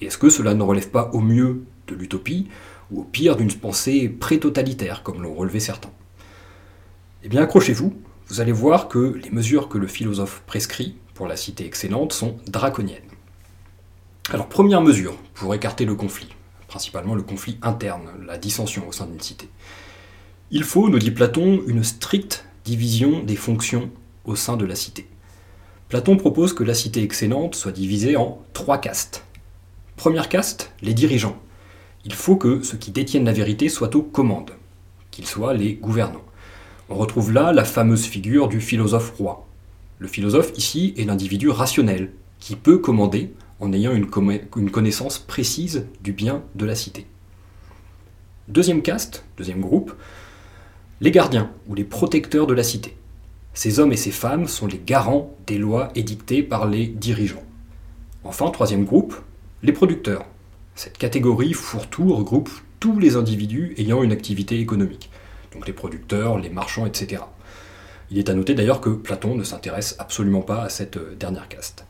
Et 0.00 0.06
est-ce 0.06 0.18
que 0.18 0.30
cela 0.30 0.54
ne 0.54 0.62
relève 0.62 0.90
pas 0.90 1.10
au 1.12 1.20
mieux 1.20 1.64
de 1.88 1.94
l'utopie, 1.94 2.48
ou 2.90 3.00
au 3.00 3.04
pire 3.04 3.36
d'une 3.36 3.52
pensée 3.52 4.08
pré-totalitaire, 4.08 5.02
comme 5.02 5.22
l'ont 5.22 5.34
relevé 5.34 5.60
certains 5.60 5.92
Eh 7.22 7.28
bien, 7.28 7.42
accrochez-vous, 7.42 7.94
vous 8.28 8.40
allez 8.40 8.52
voir 8.52 8.88
que 8.88 9.18
les 9.22 9.30
mesures 9.30 9.68
que 9.68 9.78
le 9.78 9.86
philosophe 9.86 10.42
prescrit 10.46 10.96
pour 11.14 11.26
la 11.26 11.36
cité 11.36 11.64
excellente 11.64 12.12
sont 12.12 12.36
draconiennes. 12.46 13.02
Alors, 14.30 14.48
première 14.48 14.82
mesure 14.82 15.16
pour 15.34 15.54
écarter 15.54 15.86
le 15.86 15.94
conflit, 15.94 16.28
principalement 16.68 17.14
le 17.14 17.22
conflit 17.22 17.58
interne, 17.62 18.10
la 18.26 18.36
dissension 18.36 18.86
au 18.86 18.92
sein 18.92 19.06
d'une 19.06 19.20
cité. 19.20 19.48
Il 20.50 20.64
faut, 20.64 20.88
nous 20.88 20.98
dit 20.98 21.10
Platon, 21.10 21.62
une 21.66 21.84
stricte 21.84 22.44
division 22.64 23.22
des 23.22 23.36
fonctions 23.36 23.90
au 24.24 24.36
sein 24.36 24.56
de 24.56 24.66
la 24.66 24.74
cité. 24.74 25.08
Platon 25.88 26.18
propose 26.18 26.52
que 26.52 26.64
la 26.64 26.74
cité 26.74 27.02
excellente 27.02 27.54
soit 27.54 27.72
divisée 27.72 28.16
en 28.16 28.42
trois 28.52 28.78
castes. 28.78 29.24
Première 29.96 30.28
caste, 30.28 30.70
les 30.82 30.92
dirigeants. 30.92 31.38
Il 32.04 32.14
faut 32.14 32.36
que 32.36 32.62
ceux 32.62 32.78
qui 32.78 32.90
détiennent 32.90 33.24
la 33.24 33.32
vérité 33.32 33.68
soient 33.68 33.94
aux 33.96 34.02
commandes, 34.02 34.52
qu'ils 35.10 35.26
soient 35.26 35.54
les 35.54 35.74
gouvernants. 35.74 36.24
On 36.88 36.94
retrouve 36.94 37.32
là 37.32 37.52
la 37.52 37.64
fameuse 37.64 38.04
figure 38.04 38.48
du 38.48 38.60
philosophe 38.60 39.14
roi. 39.18 39.46
Le 39.98 40.08
philosophe 40.08 40.52
ici 40.56 40.94
est 40.96 41.04
l'individu 41.04 41.48
rationnel, 41.50 42.12
qui 42.38 42.56
peut 42.56 42.78
commander 42.78 43.32
en 43.60 43.72
ayant 43.72 43.92
une, 43.92 44.08
connaissance 44.70 45.18
précise 45.18 45.86
du 46.00 46.12
bien 46.12 46.42
de 46.54 46.64
la 46.64 46.74
cité. 46.74 47.06
Deuxième 48.46 48.82
caste, 48.82 49.24
deuxième 49.36 49.60
groupe, 49.60 49.92
les 51.00 51.10
gardiens 51.10 51.50
ou 51.66 51.74
les 51.74 51.84
protecteurs 51.84 52.46
de 52.46 52.54
la 52.54 52.62
cité. 52.62 52.96
Ces 53.54 53.80
hommes 53.80 53.92
et 53.92 53.96
ces 53.96 54.12
femmes 54.12 54.46
sont 54.46 54.66
les 54.66 54.80
garants 54.84 55.34
des 55.46 55.58
lois 55.58 55.90
édictées 55.96 56.42
par 56.42 56.66
les 56.66 56.86
dirigeants. 56.86 57.42
Enfin, 58.24 58.50
troisième 58.50 58.84
groupe, 58.84 59.16
les 59.62 59.72
producteurs. 59.72 60.24
Cette 60.78 60.96
catégorie 60.96 61.54
fourre-tout 61.54 62.14
regroupe 62.14 62.50
tous 62.78 63.00
les 63.00 63.16
individus 63.16 63.74
ayant 63.78 64.04
une 64.04 64.12
activité 64.12 64.60
économique, 64.60 65.10
donc 65.52 65.66
les 65.66 65.72
producteurs, 65.72 66.38
les 66.38 66.50
marchands, 66.50 66.86
etc. 66.86 67.22
Il 68.12 68.18
est 68.18 68.28
à 68.28 68.34
noter 68.34 68.54
d'ailleurs 68.54 68.80
que 68.80 68.90
Platon 68.90 69.34
ne 69.34 69.42
s'intéresse 69.42 69.96
absolument 69.98 70.40
pas 70.40 70.62
à 70.62 70.68
cette 70.68 70.96
euh, 70.96 71.16
dernière 71.18 71.48
caste. 71.48 71.84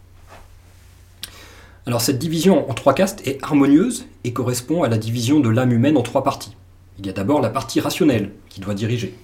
Alors 1.84 2.00
cette 2.00 2.18
division 2.18 2.70
en 2.70 2.72
trois 2.72 2.94
castes 2.94 3.20
est 3.26 3.44
harmonieuse 3.44 4.06
et 4.24 4.32
correspond 4.32 4.84
à 4.84 4.88
la 4.88 4.96
division 4.96 5.38
de 5.38 5.50
l'âme 5.50 5.72
humaine 5.72 5.98
en 5.98 6.02
trois 6.02 6.24
parties. 6.24 6.56
Il 6.98 7.04
y 7.04 7.10
a 7.10 7.12
d'abord 7.12 7.42
la 7.42 7.50
partie 7.50 7.80
rationnelle 7.80 8.32
qui 8.48 8.62
doit 8.62 8.72
diriger. 8.72 9.14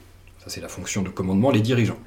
Ça 0.40 0.50
c'est 0.50 0.60
la 0.60 0.68
fonction 0.68 1.00
de 1.00 1.08
commandement, 1.08 1.50
les 1.50 1.62
dirigeants. 1.62 2.00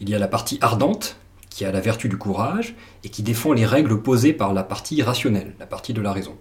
Il 0.00 0.10
y 0.10 0.16
a 0.16 0.18
la 0.18 0.26
partie 0.26 0.58
ardente 0.60 1.16
qui 1.48 1.64
a 1.64 1.70
la 1.70 1.80
vertu 1.80 2.08
du 2.08 2.18
courage 2.18 2.74
et 3.04 3.08
qui 3.08 3.22
défend 3.22 3.52
les 3.52 3.66
règles 3.66 4.02
posées 4.02 4.32
par 4.32 4.52
la 4.52 4.64
partie 4.64 5.00
rationnelle, 5.00 5.54
la 5.60 5.66
partie 5.66 5.92
de 5.92 6.00
la 6.00 6.12
raison. 6.12 6.36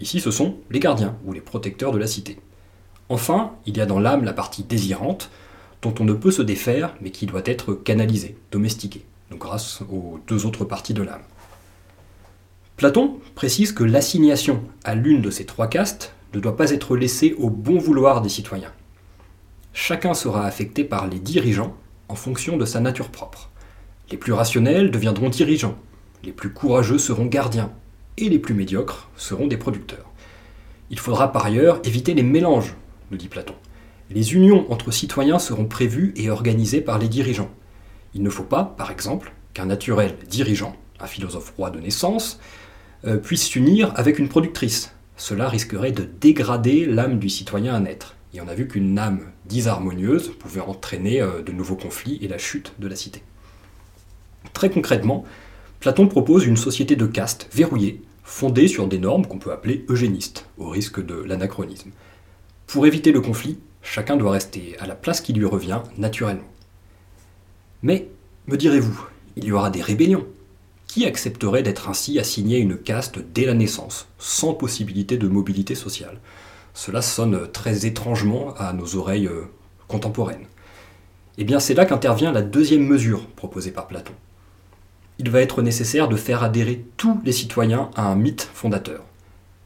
Ici 0.00 0.18
ce 0.18 0.30
sont 0.30 0.56
les 0.70 0.80
gardiens 0.80 1.16
ou 1.24 1.32
les 1.32 1.40
protecteurs 1.40 1.92
de 1.92 1.98
la 1.98 2.06
cité. 2.06 2.38
Enfin, 3.10 3.52
il 3.66 3.76
y 3.76 3.80
a 3.80 3.86
dans 3.86 4.00
l'âme 4.00 4.24
la 4.24 4.32
partie 4.32 4.62
désirante 4.62 5.30
dont 5.82 5.94
on 6.00 6.04
ne 6.04 6.14
peut 6.14 6.30
se 6.30 6.42
défaire 6.42 6.94
mais 7.00 7.10
qui 7.10 7.26
doit 7.26 7.42
être 7.44 7.74
canalisée, 7.74 8.36
domestiquée, 8.50 9.04
grâce 9.32 9.82
aux 9.90 10.18
deux 10.26 10.46
autres 10.46 10.64
parties 10.64 10.94
de 10.94 11.02
l'âme. 11.02 11.22
Platon 12.76 13.18
précise 13.34 13.72
que 13.72 13.84
l'assignation 13.84 14.62
à 14.84 14.94
l'une 14.94 15.20
de 15.20 15.30
ces 15.30 15.44
trois 15.44 15.66
castes 15.66 16.14
ne 16.32 16.40
doit 16.40 16.56
pas 16.56 16.70
être 16.70 16.96
laissée 16.96 17.34
au 17.38 17.50
bon 17.50 17.78
vouloir 17.78 18.22
des 18.22 18.30
citoyens. 18.30 18.72
Chacun 19.74 20.14
sera 20.14 20.46
affecté 20.46 20.82
par 20.82 21.06
les 21.06 21.18
dirigeants 21.18 21.76
en 22.08 22.14
fonction 22.14 22.56
de 22.56 22.64
sa 22.64 22.80
nature 22.80 23.10
propre. 23.10 23.50
Les 24.10 24.16
plus 24.16 24.32
rationnels 24.32 24.90
deviendront 24.90 25.28
dirigeants, 25.28 25.76
les 26.24 26.32
plus 26.32 26.52
courageux 26.52 26.98
seront 26.98 27.26
gardiens, 27.26 27.70
et 28.20 28.28
les 28.28 28.38
plus 28.38 28.54
médiocres 28.54 29.08
seront 29.16 29.46
des 29.46 29.56
producteurs. 29.56 30.10
Il 30.90 30.98
faudra 30.98 31.32
par 31.32 31.46
ailleurs 31.46 31.80
éviter 31.84 32.14
les 32.14 32.22
mélanges, 32.22 32.74
nous 33.10 33.16
dit 33.16 33.28
Platon. 33.28 33.54
Les 34.10 34.34
unions 34.34 34.70
entre 34.72 34.90
citoyens 34.90 35.38
seront 35.38 35.66
prévues 35.66 36.12
et 36.16 36.30
organisées 36.30 36.80
par 36.80 36.98
les 36.98 37.08
dirigeants. 37.08 37.50
Il 38.14 38.22
ne 38.22 38.30
faut 38.30 38.44
pas, 38.44 38.64
par 38.64 38.90
exemple, 38.90 39.32
qu'un 39.54 39.66
naturel 39.66 40.16
dirigeant, 40.28 40.76
un 40.98 41.06
philosophe 41.06 41.52
roi 41.56 41.70
de 41.70 41.78
naissance, 41.78 42.40
euh, 43.06 43.16
puisse 43.16 43.44
s'unir 43.44 43.92
avec 43.96 44.18
une 44.18 44.28
productrice. 44.28 44.92
Cela 45.16 45.48
risquerait 45.48 45.92
de 45.92 46.08
dégrader 46.20 46.86
l'âme 46.86 47.18
du 47.18 47.28
citoyen 47.28 47.74
à 47.74 47.80
naître. 47.80 48.16
Et 48.34 48.40
on 48.40 48.48
a 48.48 48.54
vu 48.54 48.66
qu'une 48.66 48.98
âme 48.98 49.20
disharmonieuse 49.46 50.32
pouvait 50.38 50.60
entraîner 50.60 51.20
euh, 51.20 51.42
de 51.42 51.52
nouveaux 51.52 51.76
conflits 51.76 52.18
et 52.20 52.28
la 52.28 52.38
chute 52.38 52.72
de 52.78 52.88
la 52.88 52.96
cité. 52.96 53.22
Très 54.52 54.70
concrètement, 54.70 55.24
Platon 55.78 56.08
propose 56.08 56.46
une 56.46 56.56
société 56.56 56.96
de 56.96 57.06
caste 57.06 57.48
verrouillée, 57.52 58.02
fondée 58.30 58.68
sur 58.68 58.86
des 58.86 59.00
normes 59.00 59.26
qu'on 59.26 59.40
peut 59.40 59.52
appeler 59.52 59.84
eugénistes, 59.88 60.46
au 60.56 60.68
risque 60.68 61.04
de 61.04 61.14
l'anachronisme. 61.14 61.90
Pour 62.68 62.86
éviter 62.86 63.10
le 63.10 63.20
conflit, 63.20 63.58
chacun 63.82 64.16
doit 64.16 64.30
rester 64.30 64.76
à 64.78 64.86
la 64.86 64.94
place 64.94 65.20
qui 65.20 65.32
lui 65.32 65.44
revient 65.44 65.80
naturellement. 65.98 66.48
Mais, 67.82 68.08
me 68.46 68.56
direz-vous, 68.56 69.04
il 69.34 69.44
y 69.44 69.52
aura 69.52 69.68
des 69.68 69.82
rébellions. 69.82 70.26
Qui 70.86 71.06
accepterait 71.06 71.64
d'être 71.64 71.88
ainsi 71.88 72.20
assigné 72.20 72.56
à 72.56 72.60
une 72.60 72.78
caste 72.78 73.18
dès 73.18 73.46
la 73.46 73.54
naissance, 73.54 74.06
sans 74.18 74.54
possibilité 74.54 75.18
de 75.18 75.26
mobilité 75.26 75.74
sociale? 75.74 76.20
Cela 76.72 77.02
sonne 77.02 77.50
très 77.50 77.84
étrangement 77.84 78.54
à 78.54 78.72
nos 78.72 78.94
oreilles 78.94 79.26
euh, 79.26 79.50
contemporaines. 79.88 80.46
Eh 81.36 81.44
bien, 81.44 81.58
c'est 81.58 81.74
là 81.74 81.84
qu'intervient 81.84 82.30
la 82.30 82.42
deuxième 82.42 82.86
mesure 82.86 83.26
proposée 83.26 83.72
par 83.72 83.88
Platon. 83.88 84.14
Il 85.22 85.28
va 85.28 85.42
être 85.42 85.60
nécessaire 85.60 86.08
de 86.08 86.16
faire 86.16 86.42
adhérer 86.42 86.82
tous 86.96 87.20
les 87.26 87.32
citoyens 87.32 87.90
à 87.94 88.06
un 88.06 88.14
mythe 88.14 88.48
fondateur. 88.54 89.04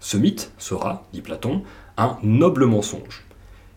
Ce 0.01 0.17
mythe 0.17 0.51
sera, 0.59 1.07
dit 1.13 1.21
Platon, 1.21 1.63
un 1.97 2.19
noble 2.25 2.67
mensonge. 2.67 3.23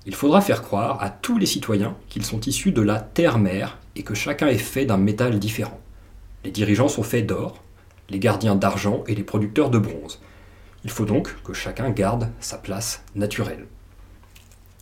Il 0.07 0.15
faudra 0.15 0.41
faire 0.41 0.63
croire 0.63 1.03
à 1.03 1.11
tous 1.11 1.37
les 1.37 1.45
citoyens 1.45 1.95
qu'ils 2.09 2.25
sont 2.25 2.39
issus 2.39 2.71
de 2.71 2.81
la 2.81 2.99
terre-mère 2.99 3.77
et 3.95 4.01
que 4.01 4.15
chacun 4.15 4.47
est 4.47 4.57
fait 4.57 4.85
d'un 4.85 4.97
métal 4.97 5.37
différent. 5.37 5.79
Les 6.43 6.49
dirigeants 6.49 6.87
sont 6.87 7.03
faits 7.03 7.27
d'or, 7.27 7.61
les 8.09 8.17
gardiens 8.17 8.55
d'argent 8.55 9.03
et 9.05 9.13
les 9.13 9.21
producteurs 9.21 9.69
de 9.69 9.77
bronze. 9.77 10.19
Il 10.83 10.89
faut 10.89 11.05
donc 11.05 11.35
que 11.43 11.53
chacun 11.53 11.91
garde 11.91 12.31
sa 12.39 12.57
place 12.57 13.03
naturelle. 13.13 13.67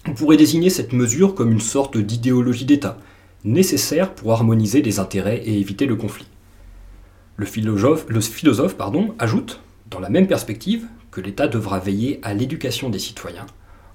On 0.07 0.13
pourrait 0.13 0.37
désigner 0.37 0.69
cette 0.69 0.93
mesure 0.93 1.35
comme 1.35 1.51
une 1.51 1.59
sorte 1.59 1.97
d'idéologie 1.97 2.63
d'État, 2.63 2.97
nécessaire 3.43 4.15
pour 4.15 4.31
harmoniser 4.31 4.81
les 4.81 4.99
intérêts 4.99 5.41
et 5.43 5.59
éviter 5.59 5.87
le 5.87 5.97
conflit. 5.97 6.27
Le 7.37 7.45
philosophe, 7.45 8.77
pardon, 8.77 9.13
ajoute, 9.19 9.59
dans 9.89 9.99
la 9.99 10.09
même 10.09 10.27
perspective, 10.27 10.87
que 11.11 11.19
l'État 11.19 11.47
devra 11.47 11.79
veiller 11.79 12.19
à 12.23 12.33
l'éducation 12.33 12.89
des 12.89 12.99
citoyens, 12.99 13.45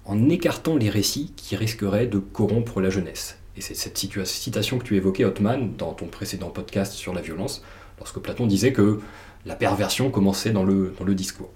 en 0.04 0.28
écartant 0.28 0.76
les 0.76 0.90
récits 0.90 1.32
qui 1.37 1.56
risqueraient 1.56 2.06
de 2.06 2.18
corrompre 2.18 2.80
la 2.80 2.90
jeunesse. 2.90 3.38
Et 3.56 3.62
c'est 3.62 3.75
cette 3.75 3.97
citation 3.97 4.78
que 4.78 4.85
tu 4.85 4.97
évoquais, 4.97 5.25
Othman, 5.25 5.75
dans 5.76 5.94
ton 5.94 6.06
précédent 6.06 6.50
podcast 6.50 6.92
sur 6.92 7.14
la 7.14 7.23
violence, 7.23 7.62
lorsque 7.99 8.18
Platon 8.18 8.47
disait 8.47 8.73
que 8.73 9.00
la 9.47 9.56
perversion 9.56 10.11
commençait 10.11 10.50
dans 10.50 10.64
le, 10.64 10.94
dans 10.99 11.04
le 11.04 11.14
discours. 11.14 11.50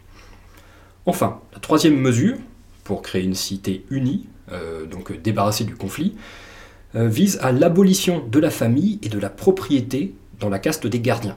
Enfin, 1.05 1.41
la 1.53 1.61
troisième 1.61 1.97
mesure, 1.97 2.38
pour 2.83 3.03
créer 3.03 3.25
une 3.25 3.35
cité 3.35 3.85
unie, 3.91 4.26
euh, 4.53 4.87
donc 4.87 5.12
débarrassée 5.21 5.64
du 5.64 5.76
conflit, 5.76 6.14
euh, 6.95 7.09
vise 7.09 7.38
à 7.43 7.53
l'abolition 7.53 8.26
de 8.26 8.38
la 8.38 8.50
famille 8.50 8.99
et 9.03 9.11
de 9.11 9.19
la 9.19 9.29
propriété 9.29 10.14
dans 10.41 10.49
la 10.49 10.59
caste 10.59 10.87
des 10.87 11.00
gardiens. 11.00 11.37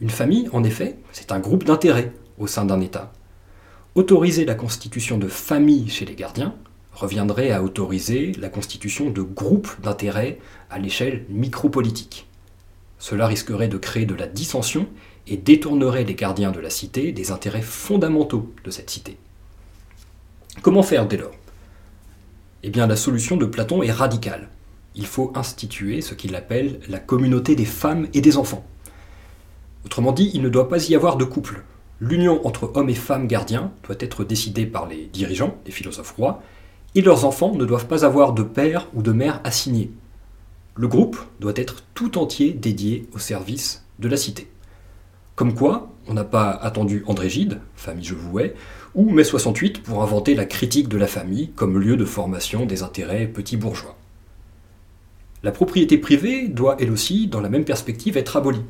Une 0.00 0.10
famille, 0.10 0.48
en 0.52 0.64
effet, 0.64 0.96
c'est 1.12 1.32
un 1.32 1.38
groupe 1.38 1.64
d'intérêts 1.64 2.12
au 2.38 2.46
sein 2.46 2.64
d'un 2.64 2.80
État, 2.80 3.12
Autoriser 3.94 4.44
la 4.44 4.56
constitution 4.56 5.18
de 5.18 5.28
familles 5.28 5.88
chez 5.88 6.04
les 6.04 6.16
gardiens 6.16 6.56
reviendrait 6.92 7.52
à 7.52 7.62
autoriser 7.62 8.32
la 8.40 8.48
constitution 8.48 9.08
de 9.10 9.22
groupes 9.22 9.70
d'intérêts 9.82 10.40
à 10.68 10.80
l'échelle 10.80 11.24
micropolitique. 11.28 12.26
Cela 12.98 13.28
risquerait 13.28 13.68
de 13.68 13.78
créer 13.78 14.04
de 14.04 14.16
la 14.16 14.26
dissension 14.26 14.88
et 15.28 15.36
détournerait 15.36 16.02
les 16.02 16.16
gardiens 16.16 16.50
de 16.50 16.58
la 16.58 16.70
cité 16.70 17.12
des 17.12 17.30
intérêts 17.30 17.62
fondamentaux 17.62 18.52
de 18.64 18.70
cette 18.72 18.90
cité. 18.90 19.16
Comment 20.60 20.82
faire 20.82 21.06
dès 21.06 21.16
lors? 21.16 21.34
Eh 22.64 22.70
bien 22.70 22.88
la 22.88 22.96
solution 22.96 23.36
de 23.36 23.46
Platon 23.46 23.84
est 23.84 23.92
radicale. 23.92 24.48
Il 24.96 25.06
faut 25.06 25.32
instituer 25.36 26.00
ce 26.00 26.14
qu'il 26.14 26.34
appelle 26.34 26.80
la 26.88 26.98
communauté 26.98 27.54
des 27.54 27.64
femmes 27.64 28.08
et 28.12 28.20
des 28.20 28.38
enfants. 28.38 28.66
Autrement 29.84 30.12
dit, 30.12 30.30
il 30.34 30.42
ne 30.42 30.48
doit 30.48 30.68
pas 30.68 30.88
y 30.88 30.94
avoir 30.94 31.16
de 31.16 31.24
couple, 31.24 31.62
L'union 32.00 32.44
entre 32.46 32.72
hommes 32.74 32.90
et 32.90 32.94
femmes 32.94 33.28
gardiens 33.28 33.72
doit 33.86 33.96
être 34.00 34.24
décidée 34.24 34.66
par 34.66 34.86
les 34.86 35.06
dirigeants, 35.06 35.56
les 35.64 35.72
philosophes 35.72 36.12
rois, 36.12 36.42
et 36.94 37.02
leurs 37.02 37.24
enfants 37.24 37.54
ne 37.54 37.64
doivent 37.64 37.86
pas 37.86 38.04
avoir 38.04 38.32
de 38.32 38.42
père 38.42 38.88
ou 38.94 39.02
de 39.02 39.12
mère 39.12 39.40
assigné. 39.44 39.90
Le 40.74 40.88
groupe 40.88 41.18
doit 41.40 41.52
être 41.56 41.84
tout 41.94 42.18
entier 42.18 42.52
dédié 42.52 43.06
au 43.14 43.18
service 43.18 43.86
de 44.00 44.08
la 44.08 44.16
cité. 44.16 44.50
Comme 45.36 45.54
quoi, 45.54 45.92
on 46.08 46.14
n'a 46.14 46.24
pas 46.24 46.50
attendu 46.50 47.04
André 47.06 47.28
Gide, 47.28 47.60
famille 47.76 48.04
je 48.04 48.14
vouais, 48.14 48.54
ou 48.94 49.08
mai 49.10 49.24
68 49.24 49.82
pour 49.82 50.02
inventer 50.02 50.34
la 50.34 50.44
critique 50.44 50.88
de 50.88 50.98
la 50.98 51.06
famille 51.06 51.52
comme 51.54 51.78
lieu 51.78 51.96
de 51.96 52.04
formation 52.04 52.66
des 52.66 52.82
intérêts 52.82 53.26
petits 53.26 53.56
bourgeois. 53.56 53.96
La 55.44 55.52
propriété 55.52 55.96
privée 55.96 56.48
doit 56.48 56.76
elle 56.80 56.90
aussi, 56.90 57.28
dans 57.28 57.40
la 57.40 57.48
même 57.48 57.64
perspective, 57.64 58.16
être 58.16 58.36
abolie. 58.36 58.62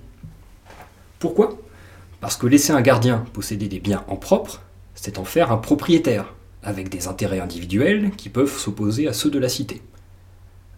Pourquoi? 1.24 1.56
Parce 2.20 2.36
que 2.36 2.46
laisser 2.46 2.72
un 2.72 2.82
gardien 2.82 3.24
posséder 3.32 3.66
des 3.66 3.80
biens 3.80 4.04
en 4.08 4.16
propre, 4.16 4.60
c'est 4.94 5.18
en 5.18 5.24
faire 5.24 5.52
un 5.52 5.56
propriétaire, 5.56 6.34
avec 6.62 6.90
des 6.90 7.08
intérêts 7.08 7.40
individuels 7.40 8.10
qui 8.10 8.28
peuvent 8.28 8.54
s'opposer 8.54 9.08
à 9.08 9.14
ceux 9.14 9.30
de 9.30 9.38
la 9.38 9.48
cité. 9.48 9.80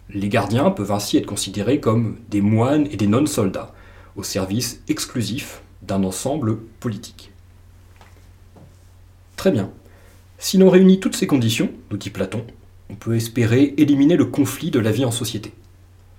Les 0.09 0.29
gardiens 0.29 0.71
peuvent 0.71 0.93
ainsi 0.93 1.17
être 1.17 1.27
considérés 1.27 1.81
comme 1.81 2.19
des 2.29 2.43
moines 2.43 2.87
et 2.93 2.97
des 2.97 3.09
non-soldats, 3.09 3.75
au 4.15 4.23
service 4.23 4.83
exclusif 4.87 5.63
d'un 5.83 6.05
ensemble 6.05 6.59
politique. 6.79 7.33
Très 9.35 9.51
bien. 9.51 9.73
Si 10.39 10.59
l'on 10.59 10.71
réunit 10.71 11.01
toutes 11.01 11.17
ces 11.17 11.27
conditions, 11.27 11.73
nous 11.91 11.97
dit 11.97 12.11
Platon, 12.11 12.47
on 12.89 12.95
peut 12.95 13.17
espérer 13.17 13.75
éliminer 13.79 14.15
le 14.15 14.27
conflit 14.27 14.71
de 14.71 14.79
la 14.79 14.93
vie 14.93 15.05
en 15.05 15.11
société. 15.11 15.53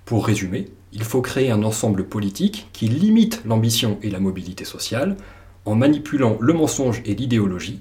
Pour 0.04 0.26
résumer, 0.26 0.68
il 0.92 1.04
faut 1.04 1.20
créer 1.20 1.50
un 1.50 1.62
ensemble 1.62 2.04
politique 2.04 2.68
qui 2.72 2.88
limite 2.88 3.42
l'ambition 3.44 3.98
et 4.02 4.10
la 4.10 4.20
mobilité 4.20 4.64
sociale 4.64 5.16
en 5.64 5.74
manipulant 5.74 6.38
le 6.40 6.52
mensonge 6.52 7.02
et 7.04 7.14
l'idéologie 7.14 7.80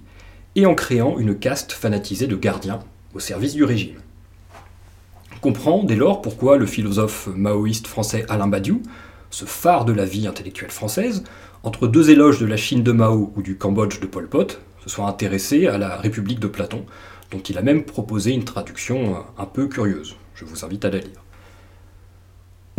et 0.56 0.66
en 0.66 0.76
créant 0.76 1.18
une 1.18 1.38
caste 1.38 1.72
fanatisée 1.72 2.28
de 2.28 2.36
gardiens 2.36 2.80
au 3.14 3.20
service 3.20 3.54
du 3.54 3.64
régime. 3.64 3.98
On 5.36 5.40
comprend 5.40 5.84
dès 5.84 5.96
lors 5.96 6.22
pourquoi 6.22 6.58
le 6.58 6.66
philosophe 6.66 7.30
maoïste 7.36 7.88
français 7.88 8.26
Alain 8.28 8.48
Badiou, 8.48 8.82
ce 9.30 9.46
phare 9.46 9.86
de 9.86 9.94
la 9.94 10.06
vie 10.06 10.28
intellectuelle 10.28 10.72
française, 10.72 11.24
entre 11.64 11.88
deux 11.88 12.10
éloges 12.10 12.40
de 12.40 12.46
la 12.46 12.58
Chine 12.58 12.84
de 12.84 12.92
Mao 12.92 13.32
ou 13.36 13.42
du 13.42 13.58
Cambodge 13.58 14.00
de 14.00 14.08
Pol 14.08 14.28
Pot, 14.28 14.60
se 14.84 14.90
soit 14.90 15.08
intéressé 15.08 15.68
à 15.68 15.78
la 15.78 15.96
République 15.98 16.40
de 16.40 16.48
Platon, 16.48 16.86
dont 17.32 17.40
il 17.40 17.58
a 17.58 17.62
même 17.62 17.84
proposé 17.84 18.32
une 18.32 18.46
traduction 18.46 19.18
un 19.38 19.46
peu 19.46 19.68
curieuse. 19.68 20.16
Je 20.34 20.46
vous 20.46 20.66
invite 20.66 20.86
à 20.86 20.90
la 20.90 21.00
lire. 21.00 21.27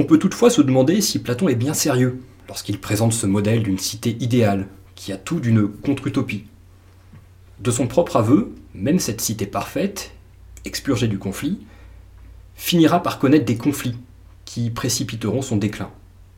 On 0.00 0.04
peut 0.04 0.18
toutefois 0.18 0.48
se 0.48 0.62
demander 0.62 1.00
si 1.00 1.18
Platon 1.18 1.48
est 1.48 1.56
bien 1.56 1.74
sérieux 1.74 2.20
lorsqu'il 2.46 2.78
présente 2.78 3.12
ce 3.12 3.26
modèle 3.26 3.64
d'une 3.64 3.78
cité 3.78 4.16
idéale, 4.20 4.68
qui 4.94 5.12
a 5.12 5.16
tout 5.16 5.40
d'une 5.40 5.66
contre-utopie. 5.68 6.44
De 7.58 7.72
son 7.72 7.88
propre 7.88 8.14
aveu, 8.14 8.54
même 8.74 9.00
cette 9.00 9.20
cité 9.20 9.44
parfaite, 9.44 10.12
expurgée 10.64 11.08
du 11.08 11.18
conflit, 11.18 11.58
finira 12.54 13.02
par 13.02 13.18
connaître 13.18 13.44
des 13.44 13.56
conflits 13.56 13.96
qui 14.44 14.70
précipiteront 14.70 15.42
son 15.42 15.56
déclin. 15.56 15.90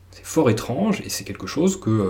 C'est 0.09 0.25
fort 0.25 0.49
étrange 0.49 1.01
et 1.01 1.09
c'est 1.09 1.23
quelque 1.23 1.47
chose 1.47 1.79
que 1.79 1.89
euh, 1.89 2.09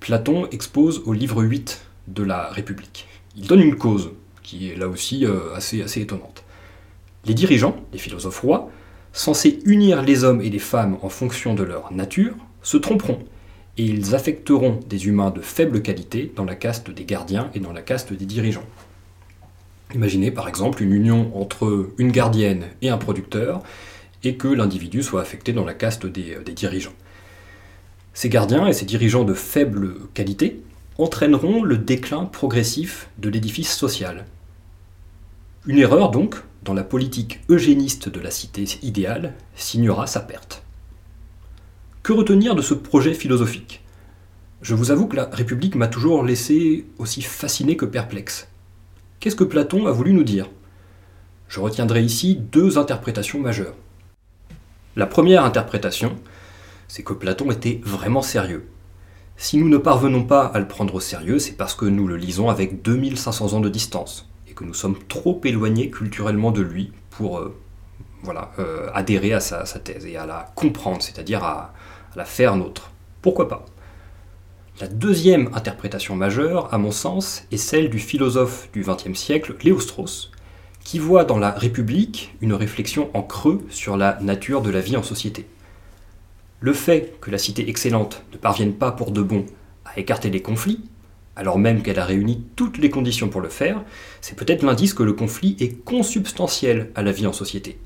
Platon 0.00 0.48
expose 0.50 1.02
au 1.04 1.12
livre 1.12 1.44
8 1.44 1.82
de 2.08 2.22
la 2.22 2.48
République. 2.48 3.06
Il 3.36 3.46
donne 3.46 3.60
une 3.60 3.76
cause 3.76 4.12
qui 4.42 4.70
est 4.70 4.76
là 4.76 4.88
aussi 4.88 5.26
euh, 5.26 5.54
assez, 5.54 5.82
assez 5.82 6.00
étonnante. 6.00 6.42
Les 7.26 7.34
dirigeants, 7.34 7.76
les 7.92 7.98
philosophes 7.98 8.40
rois, 8.40 8.70
censés 9.12 9.58
unir 9.64 10.02
les 10.02 10.24
hommes 10.24 10.40
et 10.40 10.50
les 10.50 10.58
femmes 10.58 10.98
en 11.02 11.08
fonction 11.08 11.54
de 11.54 11.62
leur 11.62 11.92
nature, 11.92 12.34
se 12.62 12.76
tromperont, 12.76 13.18
et 13.78 13.84
ils 13.84 14.14
affecteront 14.14 14.80
des 14.88 15.06
humains 15.06 15.30
de 15.30 15.40
faible 15.40 15.82
qualité 15.82 16.32
dans 16.36 16.44
la 16.44 16.54
caste 16.54 16.90
des 16.90 17.04
gardiens 17.04 17.50
et 17.54 17.60
dans 17.60 17.72
la 17.72 17.82
caste 17.82 18.12
des 18.12 18.26
dirigeants. 18.26 18.66
Imaginez 19.94 20.30
par 20.30 20.48
exemple 20.48 20.82
une 20.82 20.92
union 20.92 21.32
entre 21.34 21.90
une 21.98 22.12
gardienne 22.12 22.66
et 22.82 22.90
un 22.90 22.98
producteur, 22.98 23.62
et 24.22 24.36
que 24.36 24.48
l'individu 24.48 25.02
soit 25.02 25.22
affecté 25.22 25.52
dans 25.52 25.64
la 25.64 25.74
caste 25.74 26.06
des, 26.06 26.36
des 26.44 26.52
dirigeants. 26.52 26.92
Ces 28.12 28.28
gardiens 28.28 28.66
et 28.66 28.72
ces 28.72 28.84
dirigeants 28.84 29.24
de 29.24 29.34
faible 29.34 29.94
qualité 30.14 30.60
entraîneront 30.98 31.62
le 31.62 31.78
déclin 31.78 32.26
progressif 32.26 33.08
de 33.18 33.30
l'édifice 33.30 33.74
social. 33.74 34.26
Une 35.66 35.78
erreur 35.78 36.10
donc, 36.10 36.36
dans 36.62 36.74
la 36.74 36.84
politique 36.84 37.40
eugéniste 37.48 38.08
de 38.08 38.20
la 38.20 38.30
cité 38.30 38.64
idéale, 38.82 39.34
signera 39.54 40.06
sa 40.06 40.20
perte. 40.20 40.62
Que 42.02 42.12
retenir 42.12 42.54
de 42.54 42.62
ce 42.62 42.74
projet 42.74 43.14
philosophique? 43.14 43.82
Je 44.62 44.74
vous 44.74 44.90
avoue 44.90 45.06
que 45.06 45.16
la 45.16 45.24
République 45.24 45.74
m'a 45.74 45.88
toujours 45.88 46.22
laissé 46.22 46.86
aussi 46.98 47.22
fasciné 47.22 47.76
que 47.76 47.86
perplexe. 47.86 48.48
Qu'est-ce 49.18 49.36
que 49.36 49.44
Platon 49.44 49.86
a 49.86 49.92
voulu 49.92 50.12
nous 50.12 50.24
dire? 50.24 50.50
Je 51.48 51.60
retiendrai 51.60 52.02
ici 52.02 52.36
deux 52.36 52.78
interprétations 52.78 53.40
majeures. 53.40 53.74
La 54.96 55.06
première 55.06 55.44
interprétation, 55.44 56.16
c'est 56.88 57.02
que 57.02 57.12
Platon 57.12 57.50
était 57.50 57.80
vraiment 57.84 58.22
sérieux. 58.22 58.68
Si 59.36 59.56
nous 59.56 59.68
ne 59.68 59.78
parvenons 59.78 60.24
pas 60.24 60.44
à 60.44 60.58
le 60.58 60.68
prendre 60.68 60.94
au 60.94 61.00
sérieux, 61.00 61.38
c'est 61.38 61.56
parce 61.56 61.74
que 61.74 61.86
nous 61.86 62.06
le 62.06 62.16
lisons 62.16 62.50
avec 62.50 62.82
2500 62.82 63.54
ans 63.54 63.60
de 63.60 63.70
distance 63.70 64.29
et 64.50 64.52
que 64.52 64.64
nous 64.64 64.74
sommes 64.74 64.98
trop 65.08 65.40
éloignés 65.44 65.90
culturellement 65.90 66.50
de 66.50 66.60
lui 66.62 66.92
pour 67.10 67.38
euh, 67.38 67.56
voilà, 68.22 68.52
euh, 68.58 68.88
adhérer 68.92 69.32
à 69.32 69.40
sa, 69.40 69.64
thèse 69.64 70.06
et 70.06 70.16
à 70.16 70.26
la 70.26 70.52
comprendre, 70.54 71.02
c'est-à-dire 71.02 71.44
à, 71.44 71.72
à 72.12 72.16
la 72.16 72.24
faire 72.24 72.56
nôtre. 72.56 72.90
Pourquoi 73.22 73.48
pas? 73.48 73.64
La 74.80 74.88
deuxième 74.88 75.50
interprétation 75.54 76.16
majeure, 76.16 76.72
à 76.72 76.78
mon 76.78 76.90
sens, 76.90 77.44
est 77.52 77.58
celle 77.58 77.90
du 77.90 77.98
philosophe 77.98 78.68
du 78.72 78.82
XXe 78.82 79.18
siècle, 79.18 79.54
Léo 79.62 79.78
Strauss, 79.78 80.30
qui 80.82 80.98
voit 80.98 81.24
dans 81.24 81.38
la 81.38 81.50
République 81.50 82.34
une 82.40 82.54
réflexion 82.54 83.10
en 83.14 83.22
creux 83.22 83.60
sur 83.68 83.96
la 83.96 84.18
nature 84.20 84.62
de 84.62 84.70
la 84.70 84.80
vie 84.80 84.96
en 84.96 85.02
société. 85.02 85.46
Le 86.60 86.72
fait 86.72 87.18
que 87.20 87.30
la 87.30 87.38
cité 87.38 87.68
excellente 87.68 88.22
ne 88.32 88.38
parvienne 88.38 88.74
pas 88.74 88.90
pour 88.90 89.12
de 89.12 89.22
bon 89.22 89.46
à 89.84 89.98
écarter 89.98 90.30
les 90.30 90.42
conflits, 90.42 90.80
alors 91.40 91.58
même 91.58 91.82
qu'elle 91.82 91.98
a 91.98 92.04
réuni 92.04 92.44
toutes 92.54 92.76
les 92.76 92.90
conditions 92.90 93.30
pour 93.30 93.40
le 93.40 93.48
faire, 93.48 93.82
c'est 94.20 94.36
peut-être 94.36 94.62
l'indice 94.62 94.92
que 94.92 95.02
le 95.02 95.14
conflit 95.14 95.56
est 95.58 95.82
consubstantiel 95.84 96.90
à 96.94 97.00
la 97.00 97.12
vie 97.12 97.26
en 97.26 97.32
société. 97.32 97.78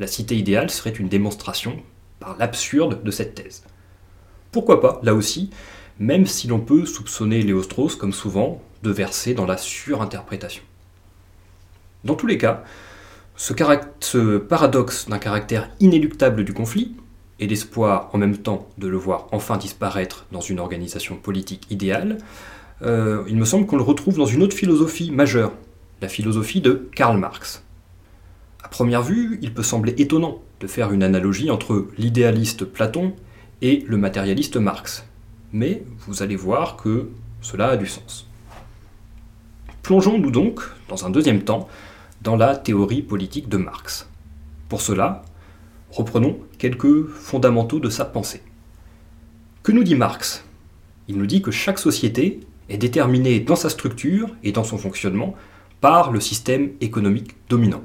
La 0.00 0.08
cité 0.08 0.36
idéale 0.36 0.70
serait 0.70 0.90
une 0.90 1.08
démonstration 1.08 1.76
par 2.18 2.36
l'absurde 2.36 3.04
de 3.04 3.10
cette 3.12 3.36
thèse. 3.36 3.62
Pourquoi 4.50 4.80
pas, 4.80 4.98
là 5.04 5.14
aussi, 5.14 5.50
même 6.00 6.26
si 6.26 6.48
l'on 6.48 6.58
peut 6.58 6.84
soupçonner 6.84 7.42
Léo 7.42 7.62
Strauss, 7.62 7.94
comme 7.94 8.12
souvent, 8.12 8.60
de 8.82 8.90
verser 8.90 9.34
dans 9.34 9.46
la 9.46 9.56
surinterprétation. 9.56 10.64
Dans 12.02 12.16
tous 12.16 12.26
les 12.26 12.38
cas, 12.38 12.64
ce, 13.36 14.38
paradoxe 14.38 15.08
d'un 15.08 15.20
caractère 15.20 15.70
inéluctable 15.78 16.44
du 16.44 16.54
conflit, 16.54 16.96
et 17.38 17.46
l'espoir 17.46 18.10
en 18.12 18.18
même 18.18 18.36
temps 18.36 18.68
de 18.78 18.88
le 18.88 18.96
voir 18.96 19.28
enfin 19.30 19.58
disparaître 19.58 20.26
dans 20.32 20.40
une 20.40 20.58
organisation 20.58 21.14
politique 21.14 21.70
idéale, 21.70 22.18
euh, 22.82 23.24
il 23.28 23.36
me 23.36 23.44
semble 23.44 23.66
qu'on 23.66 23.76
le 23.76 23.82
retrouve 23.82 24.16
dans 24.16 24.26
une 24.26 24.42
autre 24.42 24.56
philosophie 24.56 25.10
majeure, 25.10 25.52
la 26.00 26.08
philosophie 26.08 26.60
de 26.60 26.88
Karl 26.94 27.18
Marx. 27.18 27.62
À 28.62 28.68
première 28.68 29.02
vue, 29.02 29.38
il 29.42 29.52
peut 29.52 29.62
sembler 29.62 29.94
étonnant 29.98 30.40
de 30.60 30.66
faire 30.66 30.92
une 30.92 31.02
analogie 31.02 31.50
entre 31.50 31.88
l'idéaliste 31.98 32.64
Platon 32.64 33.14
et 33.62 33.84
le 33.86 33.96
matérialiste 33.96 34.56
Marx, 34.56 35.04
mais 35.52 35.82
vous 36.06 36.22
allez 36.22 36.36
voir 36.36 36.76
que 36.76 37.08
cela 37.42 37.68
a 37.68 37.76
du 37.76 37.86
sens. 37.86 38.26
Plongeons-nous 39.82 40.30
donc, 40.30 40.60
dans 40.88 41.04
un 41.06 41.10
deuxième 41.10 41.42
temps, 41.42 41.68
dans 42.22 42.36
la 42.36 42.56
théorie 42.56 43.02
politique 43.02 43.48
de 43.48 43.56
Marx. 43.56 44.08
Pour 44.68 44.82
cela, 44.82 45.24
reprenons 45.90 46.38
quelques 46.58 47.06
fondamentaux 47.06 47.80
de 47.80 47.90
sa 47.90 48.04
pensée. 48.04 48.42
Que 49.62 49.72
nous 49.72 49.84
dit 49.84 49.94
Marx? 49.94 50.44
Il 51.08 51.18
nous 51.18 51.26
dit 51.26 51.42
que 51.42 51.50
chaque 51.50 51.78
société 51.78 52.40
est 52.70 52.78
déterminée 52.78 53.40
dans 53.40 53.56
sa 53.56 53.68
structure 53.68 54.34
et 54.42 54.52
dans 54.52 54.64
son 54.64 54.78
fonctionnement 54.78 55.34
par 55.80 56.10
le 56.10 56.20
système 56.20 56.70
économique 56.80 57.36
dominant. 57.48 57.84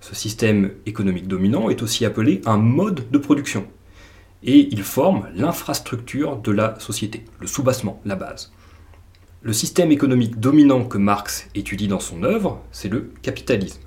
Ce 0.00 0.14
système 0.14 0.72
économique 0.86 1.28
dominant 1.28 1.70
est 1.70 1.82
aussi 1.82 2.04
appelé 2.04 2.40
un 2.46 2.56
mode 2.56 3.10
de 3.10 3.18
production, 3.18 3.66
et 4.42 4.68
il 4.72 4.82
forme 4.82 5.28
l'infrastructure 5.34 6.36
de 6.36 6.52
la 6.52 6.78
société, 6.80 7.24
le 7.38 7.46
soubassement, 7.46 8.00
la 8.04 8.16
base. 8.16 8.52
Le 9.42 9.52
système 9.52 9.92
économique 9.92 10.38
dominant 10.40 10.84
que 10.84 10.98
Marx 10.98 11.48
étudie 11.54 11.88
dans 11.88 12.00
son 12.00 12.22
œuvre, 12.24 12.62
c'est 12.72 12.88
le 12.88 13.12
capitalisme. 13.22 13.80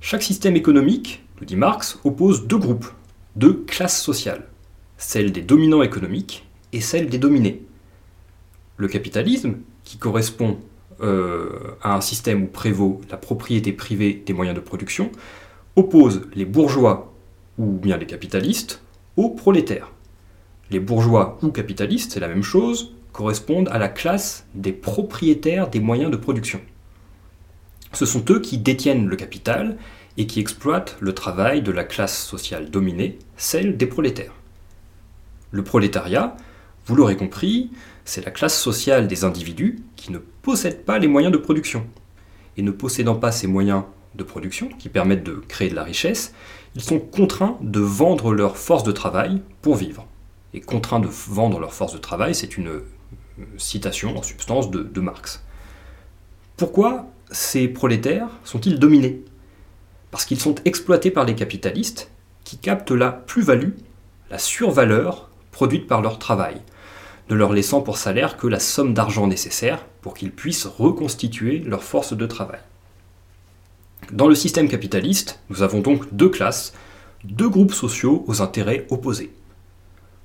Chaque 0.00 0.22
système 0.22 0.56
économique, 0.56 1.24
nous 1.40 1.46
dit 1.46 1.56
Marx, 1.56 1.98
oppose 2.04 2.46
deux 2.46 2.58
groupes, 2.58 2.88
deux 3.36 3.64
classes 3.66 4.00
sociales, 4.00 4.48
celle 4.96 5.32
des 5.32 5.42
dominants 5.42 5.82
économiques 5.82 6.46
et 6.72 6.80
celle 6.80 7.08
des 7.08 7.18
dominés. 7.18 7.67
Le 8.78 8.88
capitalisme, 8.88 9.56
qui 9.84 9.98
correspond 9.98 10.58
euh, 11.00 11.76
à 11.82 11.94
un 11.94 12.00
système 12.00 12.44
où 12.44 12.46
prévaut 12.46 13.00
la 13.10 13.16
propriété 13.16 13.72
privée 13.72 14.22
des 14.24 14.32
moyens 14.32 14.56
de 14.56 14.62
production, 14.62 15.12
oppose 15.76 16.22
les 16.34 16.44
bourgeois 16.44 17.12
ou 17.58 17.66
bien 17.66 17.96
les 17.96 18.06
capitalistes 18.06 18.82
aux 19.16 19.30
prolétaires. 19.30 19.92
Les 20.70 20.80
bourgeois 20.80 21.38
ou 21.42 21.48
capitalistes, 21.48 22.12
c'est 22.12 22.20
la 22.20 22.28
même 22.28 22.42
chose, 22.42 22.94
correspondent 23.12 23.68
à 23.70 23.78
la 23.78 23.88
classe 23.88 24.46
des 24.54 24.72
propriétaires 24.72 25.68
des 25.68 25.80
moyens 25.80 26.10
de 26.10 26.16
production. 26.16 26.60
Ce 27.92 28.06
sont 28.06 28.24
eux 28.30 28.40
qui 28.40 28.58
détiennent 28.58 29.08
le 29.08 29.16
capital 29.16 29.76
et 30.16 30.26
qui 30.26 30.40
exploitent 30.40 30.96
le 31.00 31.14
travail 31.14 31.62
de 31.62 31.72
la 31.72 31.84
classe 31.84 32.24
sociale 32.24 32.70
dominée, 32.70 33.18
celle 33.36 33.76
des 33.76 33.86
prolétaires. 33.86 34.34
Le 35.50 35.64
prolétariat, 35.64 36.36
vous 36.88 36.96
l'aurez 36.96 37.16
compris, 37.18 37.70
c'est 38.06 38.24
la 38.24 38.30
classe 38.30 38.58
sociale 38.58 39.08
des 39.08 39.24
individus 39.24 39.78
qui 39.94 40.10
ne 40.10 40.16
possèdent 40.16 40.86
pas 40.86 40.98
les 40.98 41.06
moyens 41.06 41.30
de 41.30 41.38
production. 41.38 41.86
Et 42.56 42.62
ne 42.62 42.70
possédant 42.70 43.14
pas 43.14 43.30
ces 43.30 43.46
moyens 43.46 43.84
de 44.14 44.24
production 44.24 44.70
qui 44.78 44.88
permettent 44.88 45.22
de 45.22 45.34
créer 45.34 45.68
de 45.68 45.74
la 45.74 45.84
richesse, 45.84 46.32
ils 46.74 46.82
sont 46.82 46.98
contraints 46.98 47.58
de 47.60 47.80
vendre 47.80 48.32
leur 48.32 48.56
force 48.56 48.84
de 48.84 48.92
travail 48.92 49.42
pour 49.60 49.76
vivre. 49.76 50.06
Et 50.54 50.62
contraints 50.62 50.98
de 50.98 51.08
vendre 51.08 51.60
leur 51.60 51.74
force 51.74 51.92
de 51.92 51.98
travail, 51.98 52.34
c'est 52.34 52.56
une 52.56 52.68
euh, 52.68 52.84
citation 53.58 54.16
en 54.16 54.22
substance 54.22 54.70
de, 54.70 54.82
de 54.82 55.00
Marx. 55.02 55.44
Pourquoi 56.56 57.06
ces 57.30 57.68
prolétaires 57.68 58.30
sont-ils 58.44 58.78
dominés? 58.78 59.22
Parce 60.10 60.24
qu'ils 60.24 60.40
sont 60.40 60.54
exploités 60.64 61.10
par 61.10 61.26
les 61.26 61.34
capitalistes 61.34 62.10
qui 62.44 62.56
captent 62.56 62.92
la 62.92 63.12
plus-value, 63.12 63.72
la 64.30 64.38
survaleur 64.38 65.28
produite 65.52 65.86
par 65.86 66.00
leur 66.00 66.18
travail, 66.18 66.62
ne 67.28 67.34
leur 67.34 67.52
laissant 67.52 67.80
pour 67.80 67.98
salaire 67.98 68.36
que 68.36 68.46
la 68.46 68.60
somme 68.60 68.94
d'argent 68.94 69.26
nécessaire 69.26 69.84
pour 70.00 70.14
qu'ils 70.14 70.32
puissent 70.32 70.66
reconstituer 70.66 71.58
leur 71.58 71.82
force 71.82 72.14
de 72.14 72.26
travail. 72.26 72.60
Dans 74.12 74.28
le 74.28 74.34
système 74.34 74.68
capitaliste, 74.68 75.40
nous 75.50 75.62
avons 75.62 75.80
donc 75.80 76.14
deux 76.14 76.30
classes, 76.30 76.72
deux 77.24 77.48
groupes 77.48 77.74
sociaux 77.74 78.24
aux 78.26 78.40
intérêts 78.40 78.86
opposés. 78.90 79.32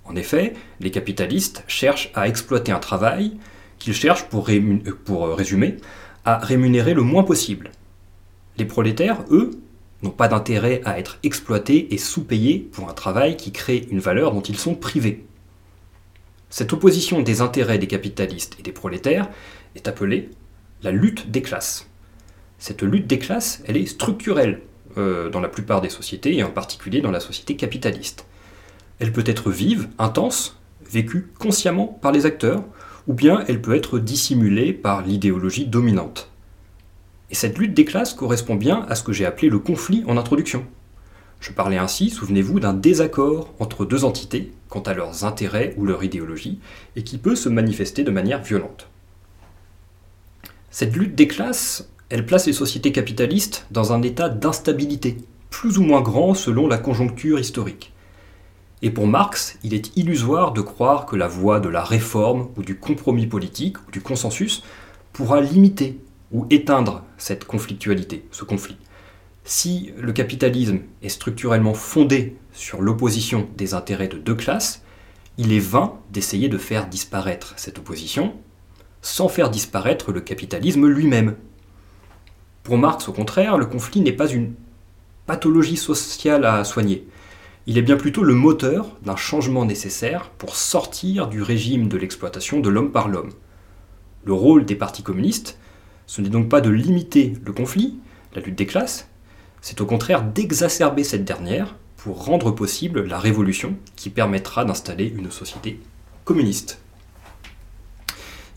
En 0.06 0.16
effet, 0.16 0.54
les 0.80 0.92
capitalistes 0.92 1.64
cherchent 1.68 2.12
à 2.14 2.28
exploiter 2.28 2.72
un 2.72 2.80
travail 2.80 3.38
qu'ils 3.80 3.94
cherchent, 3.94 4.26
pour, 4.26 4.50
pour 5.06 5.26
euh, 5.26 5.34
résumer, 5.34 5.78
à 6.26 6.38
rémunérer 6.38 6.94
le 6.94 7.02
moins 7.02 7.24
possible. 7.24 7.72
Les 8.58 8.66
prolétaires, 8.66 9.26
eux, 9.30 9.52
n'ont 10.04 10.10
pas 10.10 10.28
d'intérêt 10.28 10.82
à 10.86 11.00
être 11.00 11.18
exploités 11.24 11.94
et 11.94 11.98
sous-payés 11.98 12.60
pour 12.72 12.90
un 12.90 12.94
travail 12.94 13.36
qui 13.36 13.52
crée 13.52 13.88
une 13.90 14.00
valeur 14.00 14.34
dont 14.34 14.42
ils 14.42 14.58
sont 14.58 14.76
privés. 14.76 15.26
Cette 16.54 16.72
opposition 16.72 17.22
des 17.22 17.42
intérêts 17.42 17.80
des 17.80 17.88
capitalistes 17.88 18.56
et 18.60 18.62
des 18.62 18.72
prolétaires 18.72 19.28
est 19.76 19.88
appelée 19.88 20.30
la 20.84 20.92
lutte 20.92 21.32
des 21.32 21.42
classes 21.42 21.88
cette 22.64 22.82
lutte 22.82 23.08
des 23.08 23.20
classes, 23.20 23.62
elle 23.68 23.76
est 23.76 23.86
structurelle 23.86 24.62
euh, 24.98 25.30
dans 25.30 25.42
la 25.42 25.50
plupart 25.50 25.82
des 25.82 25.90
sociétés, 25.90 26.38
et 26.38 26.44
en 26.44 26.50
particulier 26.50 27.02
dans 27.02 27.12
la 27.12 27.20
société 27.20 27.58
capitaliste. 27.58 28.26
Elle 29.00 29.12
peut 29.12 29.26
être 29.26 29.52
vive, 29.52 29.90
intense, 30.00 30.58
vécue 30.90 31.28
consciemment 31.40 31.88
par 31.88 32.14
les 32.14 32.26
acteurs, 32.26 32.64
ou 33.08 33.14
bien 33.14 33.44
elle 33.50 33.62
peut 33.62 33.76
être 33.76 34.00
dissimulée 34.00 34.72
par 34.72 35.02
l'idéologie 35.02 35.66
dominante. 35.66 36.30
Et 37.32 37.36
cette 37.36 37.58
lutte 37.58 37.74
des 37.74 37.84
classes 37.84 38.14
correspond 38.14 38.56
bien 38.56 38.86
à 38.88 38.96
ce 38.96 39.04
que 39.04 39.12
j'ai 39.12 39.26
appelé 39.26 39.50
le 39.50 39.60
conflit 39.60 40.06
en 40.08 40.16
introduction. 40.16 40.66
Je 41.42 41.52
parlais 41.52 41.78
ainsi, 41.78 42.12
souvenez-vous, 42.12 42.62
d'un 42.62 42.74
désaccord 42.74 43.54
entre 43.60 43.84
deux 43.84 44.06
entités 44.06 44.54
quant 44.74 44.82
à 44.82 44.96
leurs 44.96 45.24
intérêts 45.24 45.76
ou 45.78 45.86
leur 45.86 46.04
idéologie, 46.04 46.58
et 46.96 47.04
qui 47.04 47.20
peut 47.20 47.36
se 47.36 47.48
manifester 47.48 48.04
de 48.04 48.10
manière 48.10 48.42
violente. 48.42 48.90
Cette 50.72 50.96
lutte 50.96 51.14
des 51.14 51.28
classes, 51.28 51.92
elle 52.10 52.26
place 52.26 52.48
les 52.48 52.54
sociétés 52.54 52.92
capitalistes 52.92 53.68
dans 53.70 53.94
un 53.94 54.02
état 54.02 54.30
d'instabilité, 54.30 55.18
plus 55.52 55.78
ou 55.78 55.84
moins 55.84 56.02
grand 56.02 56.34
selon 56.34 56.68
la 56.68 56.80
conjoncture 56.80 57.40
historique. 57.40 57.94
Et 58.82 58.90
pour 58.90 59.06
Marx, 59.06 59.60
il 59.62 59.76
est 59.76 59.96
illusoire 59.96 60.54
de 60.54 60.62
croire 60.62 61.06
que 61.06 61.16
la 61.16 61.28
voie 61.28 61.60
de 61.60 61.70
la 61.70 61.84
réforme 61.84 62.50
ou 62.58 62.64
du 62.64 62.76
compromis 62.76 63.28
politique 63.28 63.78
ou 63.88 63.92
du 63.92 64.02
consensus 64.02 64.64
pourra 65.14 65.40
limiter 65.40 66.00
ou 66.32 66.48
éteindre 66.50 67.04
cette 67.20 67.46
conflictualité, 67.46 68.26
ce 68.32 68.44
conflit. 68.44 68.78
Si 69.46 69.92
le 69.98 70.14
capitalisme 70.14 70.80
est 71.02 71.10
structurellement 71.10 71.74
fondé 71.74 72.38
sur 72.54 72.82
l'opposition 72.82 73.50
des 73.58 73.74
intérêts 73.74 74.08
de 74.08 74.18
deux 74.18 74.36
classes, 74.36 74.84
il 75.38 75.52
est 75.52 75.60
vain 75.60 76.00
d'essayer 76.12 76.48
de 76.48 76.58
faire 76.58 76.88
disparaître 76.88 77.54
cette 77.58 77.80
opposition, 77.80 78.36
sans 79.02 79.28
faire 79.28 79.50
disparaître 79.50 80.14
le 80.14 80.22
capitalisme 80.22 80.88
lui-même. 80.88 81.36
Pour 82.64 82.78
Marx, 82.78 83.10
au 83.10 83.12
contraire, 83.12 83.58
le 83.58 83.66
conflit 83.66 84.00
n'est 84.00 84.14
pas 84.14 84.30
une 84.30 84.54
pathologie 85.26 85.76
sociale 85.76 86.46
à 86.46 86.64
soigner. 86.64 87.06
Il 87.68 87.78
est 87.78 87.82
bien 87.82 87.98
plutôt 87.98 88.24
le 88.24 88.34
moteur 88.34 88.98
d'un 89.04 89.18
changement 89.18 89.66
nécessaire 89.66 90.30
pour 90.30 90.56
sortir 90.56 91.28
du 91.28 91.42
régime 91.42 91.90
de 91.90 91.98
l'exploitation 91.98 92.62
de 92.62 92.70
l'homme 92.70 92.92
par 92.92 93.10
l'homme. 93.10 93.32
Le 94.24 94.34
rôle 94.34 94.64
des 94.64 94.76
partis 94.76 95.04
communistes, 95.04 95.58
ce 96.08 96.22
n'est 96.22 96.30
donc 96.30 96.48
pas 96.48 96.62
de 96.62 96.70
limiter 96.70 97.34
le 97.44 97.52
conflit, 97.52 98.00
la 98.36 98.42
lutte 98.42 98.58
des 98.58 98.66
classes, 98.66 99.10
c'est 99.64 99.80
au 99.80 99.86
contraire 99.86 100.24
d'exacerber 100.24 101.06
cette 101.06 101.24
dernière 101.24 101.76
pour 101.96 102.26
rendre 102.26 102.52
possible 102.52 103.06
la 103.06 103.18
révolution 103.18 103.78
qui 103.96 104.10
permettra 104.10 104.66
d'installer 104.66 105.08
une 105.08 105.32
société 105.32 105.80
communiste. 106.26 106.80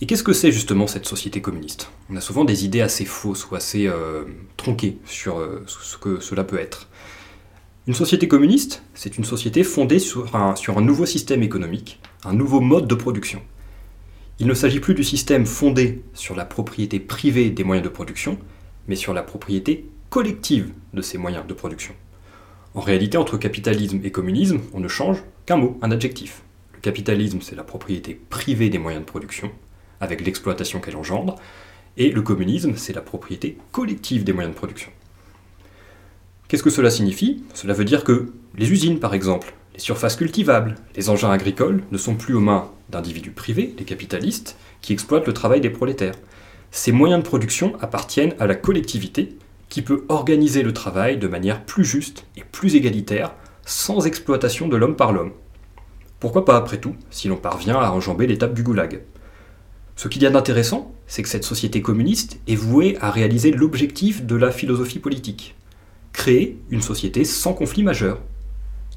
Et 0.01 0.07
qu'est-ce 0.07 0.25
que 0.25 0.33
c'est 0.33 0.51
justement 0.51 0.89
cette 0.89 1.07
société 1.07 1.41
communiste? 1.41 1.93
On 2.11 2.17
a 2.17 2.21
souvent 2.21 2.45
des 2.45 2.65
idées 2.65 2.81
assez 2.81 3.05
fausses 3.05 3.49
ou 3.49 3.55
assez 3.55 3.87
euh, 3.87 4.25
tronquées 4.57 4.99
sur 5.07 5.39
euh, 5.39 5.65
ce 5.69 5.97
que 5.97 6.19
cela 6.19 6.43
peut 6.43 6.59
être. 6.59 6.89
Une 7.87 7.95
société 7.95 8.27
communiste, 8.27 8.83
c'est 8.95 9.17
une 9.17 9.25
société 9.25 9.63
fondée 9.63 10.01
sur 10.01 10.35
un, 10.35 10.57
sur 10.57 10.77
un 10.77 10.83
nouveau 10.83 11.07
système 11.07 11.45
économique, 11.45 12.01
un 12.25 12.33
nouveau 12.33 12.61
mode 12.61 12.89
de 12.89 12.97
production. 12.97 13.43
Il 14.41 14.49
ne 14.49 14.55
s'agit 14.55 14.81
plus 14.81 14.95
du 14.95 15.05
système 15.05 15.47
fondé 15.47 16.03
sur 16.15 16.35
la 16.35 16.45
propriété 16.45 16.99
privée 16.99 17.51
des 17.51 17.63
moyens 17.63 17.85
de 17.85 17.93
production, 17.93 18.39
mais 18.89 18.97
sur 18.97 19.15
la 19.15 19.23
propriété 19.23 19.89
collective 20.11 20.73
de 20.97 21.03
ces 21.03 21.19
moyens 21.19 21.47
de 21.47 21.55
production. 21.55 21.95
En 22.75 22.81
réalité, 22.81 23.17
entre 23.17 23.37
capitalisme 23.37 24.01
et 24.03 24.11
communisme, 24.11 24.61
on 24.75 24.81
ne 24.81 24.89
change 24.89 25.23
qu'un 25.47 25.57
mot, 25.57 25.79
un 25.83 25.93
adjectif. 25.93 26.43
Le 26.75 26.81
capitalisme, 26.81 27.39
c'est 27.41 27.55
la 27.55 27.63
propriété 27.63 28.21
privée 28.29 28.69
des 28.69 28.79
moyens 28.79 29.05
de 29.05 29.09
production, 29.09 29.53
avec 30.01 30.25
l'exploitation 30.25 30.81
qu'elle 30.81 30.97
engendre, 30.97 31.37
et 31.97 32.11
le 32.11 32.23
communisme, 32.23 32.75
c'est 32.77 32.93
la 32.93 33.01
propriété 33.01 33.57
collective 33.73 34.25
des 34.25 34.33
moyens 34.33 34.55
de 34.55 34.59
production. 34.59 34.91
Qu'est-ce 36.49 36.63
que 36.63 36.71
cela 36.71 36.91
signifie? 36.91 37.43
Cela 37.55 37.73
veut 37.73 37.85
dire 37.85 38.05
que 38.05 38.33
les 38.57 38.71
usines, 38.71 39.01
par 39.01 39.15
exemple, 39.15 39.55
les 39.75 39.81
surfaces 39.81 40.17
cultivables, 40.17 40.75
les 40.95 41.09
engins 41.11 41.31
agricoles 41.31 41.83
ne 41.91 41.99
sont 41.99 42.15
plus 42.15 42.35
aux 42.35 42.41
mains 42.41 42.71
d'individus 42.89 43.31
privés, 43.31 43.75
les 43.79 43.85
capitalistes, 43.85 44.57
qui 44.81 44.93
exploitent 44.93 45.27
le 45.27 45.33
travail 45.33 45.61
des 45.61 45.71
prolétaires. 45.71 46.15
Ces 46.71 46.93
moyens 46.93 47.23
de 47.23 47.27
production 47.27 47.75
appartiennent 47.81 48.35
à 48.39 48.47
la 48.47 48.55
collectivité, 48.55 49.37
qui 49.69 49.83
peut 49.83 50.05
organiser 50.09 50.63
le 50.63 50.73
travail 50.73 51.19
de 51.19 51.29
manière 51.29 51.65
plus 51.65 51.85
juste 51.85 52.27
et 52.37 52.43
plus 52.45 52.75
égalitaire, 52.75 53.35
sans 53.65 54.07
exploitation 54.07 54.69
de 54.69 54.77
l'homme 54.77 54.97
par 54.97 55.13
l'homme. 55.13 55.33
Pourquoi 56.21 56.45
pas 56.45 56.57
après 56.57 56.79
tout, 56.79 56.95
si 57.11 57.29
l'on 57.29 57.37
parvient 57.37 57.79
à 57.79 57.91
enjamber 57.91 58.27
l'étape 58.27 58.55
du 58.55 58.63
goulag? 58.63 59.03
Ce 59.97 60.09
qu'il 60.09 60.23
y 60.23 60.27
a 60.27 60.31
d'intéressant, 60.31 60.93
c'est 61.07 61.23
que 61.23 61.29
cette 61.29 61.45
société 61.45 61.83
communiste 61.83 62.39
est 62.47 62.55
vouée 62.55 62.97
à 63.01 63.11
réaliser 63.11 63.51
l'objectif 63.51 64.25
de 64.25 64.37
la 64.37 64.51
philosophie 64.51 64.99
politique, 64.99 65.57
créer 66.13 66.59
une 66.71 66.83
société 66.83 67.25
sans 67.25 67.55
conflit 67.55 67.83
majeur. 67.83 68.21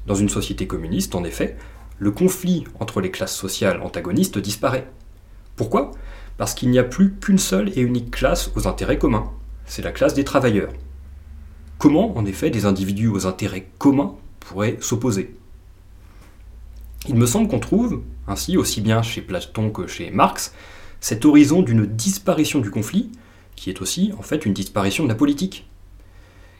Dans 0.06 0.14
une 0.14 0.28
société 0.28 0.66
communiste, 0.66 1.14
en 1.14 1.24
effet, 1.24 1.56
le 1.98 2.10
conflit 2.10 2.64
entre 2.80 3.00
les 3.00 3.10
classes 3.10 3.36
sociales 3.36 3.82
antagonistes 3.82 4.38
disparaît. 4.38 4.90
Pourquoi? 5.56 5.90
Parce 6.38 6.54
qu'il 6.54 6.70
n'y 6.70 6.78
a 6.78 6.84
plus 6.84 7.12
qu'une 7.14 7.38
seule 7.38 7.70
et 7.76 7.82
unique 7.82 8.10
classe 8.10 8.50
aux 8.56 8.66
intérêts 8.66 8.98
communs, 8.98 9.30
c'est 9.70 9.82
la 9.82 9.92
classe 9.92 10.14
des 10.14 10.24
travailleurs. 10.24 10.72
Comment, 11.78 12.16
en 12.18 12.26
effet, 12.26 12.50
des 12.50 12.66
individus 12.66 13.06
aux 13.06 13.26
intérêts 13.26 13.68
communs 13.78 14.16
pourraient 14.40 14.76
s'opposer? 14.80 15.36
Il 17.08 17.14
me 17.14 17.24
semble 17.24 17.46
qu'on 17.46 17.60
trouve, 17.60 18.02
ainsi 18.26 18.56
aussi 18.56 18.80
bien 18.80 19.00
chez 19.02 19.22
Platon 19.22 19.70
que 19.70 19.86
chez 19.86 20.10
Marx, 20.10 20.52
cet 21.00 21.24
horizon 21.24 21.62
d'une 21.62 21.86
disparition 21.86 22.58
du 22.58 22.72
conflit, 22.72 23.12
qui 23.54 23.70
est 23.70 23.80
aussi 23.80 24.12
en 24.18 24.22
fait 24.22 24.44
une 24.44 24.54
disparition 24.54 25.04
de 25.04 25.08
la 25.08 25.14
politique. 25.14 25.70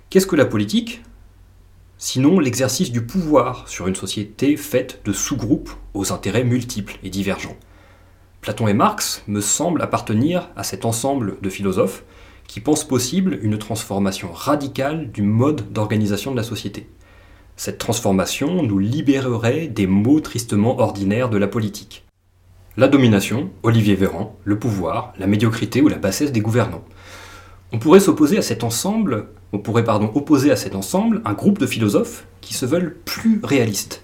Qu'est-ce 0.09 0.29
que 0.29 0.37
la 0.37 0.46
politique? 0.46 1.03
Sinon 1.99 2.38
l'exercice 2.38 2.92
du 2.92 3.05
pouvoir 3.05 3.68
sur 3.68 3.88
une 3.88 3.96
société 3.96 4.57
faite 4.57 5.01
de 5.05 5.12
sous-groupes 5.12 5.70
aux 5.94 6.12
intérêts 6.12 6.44
multiples 6.44 6.99
et 7.03 7.11
divergents. 7.11 7.57
Platon 8.40 8.68
et 8.68 8.73
Marx 8.73 9.25
me 9.27 9.40
semblent 9.40 9.83
appartenir 9.83 10.49
à 10.55 10.62
cet 10.62 10.85
ensemble 10.85 11.38
de 11.42 11.51
philosophes 11.51 12.05
qui 12.51 12.59
pense 12.59 12.83
possible 12.83 13.39
une 13.43 13.59
transformation 13.59 14.33
radicale 14.33 15.13
du 15.13 15.23
mode 15.23 15.73
d'organisation 15.73 16.33
de 16.33 16.37
la 16.37 16.43
société. 16.43 16.89
Cette 17.55 17.79
transformation 17.79 18.65
nous 18.65 18.81
libérerait 18.81 19.69
des 19.69 19.87
maux 19.87 20.19
tristement 20.19 20.81
ordinaires 20.81 21.31
de 21.31 21.39
la 21.39 21.47
politique. 21.47 22.05
La 22.77 22.89
domination, 22.89 23.51
Olivier 23.63 23.95
Véran, 23.95 24.37
le 24.43 24.59
pouvoir, 24.59 25.15
la 25.21 25.29
médiocrité 25.29 25.81
ou 25.81 25.87
la 25.87 25.99
bassesse 25.99 26.33
des 26.33 26.41
gouvernants. 26.41 26.83
On 27.71 27.79
pourrait 27.79 28.01
s'opposer 28.01 28.37
à 28.37 28.43
cet 28.43 28.65
ensemble, 28.65 29.29
on 29.53 29.61
pourrait 29.61 29.85
pardon, 29.85 30.11
opposer 30.17 30.51
à 30.51 30.57
cet 30.57 30.75
ensemble 30.75 31.23
un 31.25 31.35
groupe 31.35 31.61
de 31.61 31.67
philosophes 31.67 32.27
qui 32.41 32.55
se 32.55 32.67
veulent 32.67 32.97
plus 33.05 33.41
réalistes. 33.45 34.03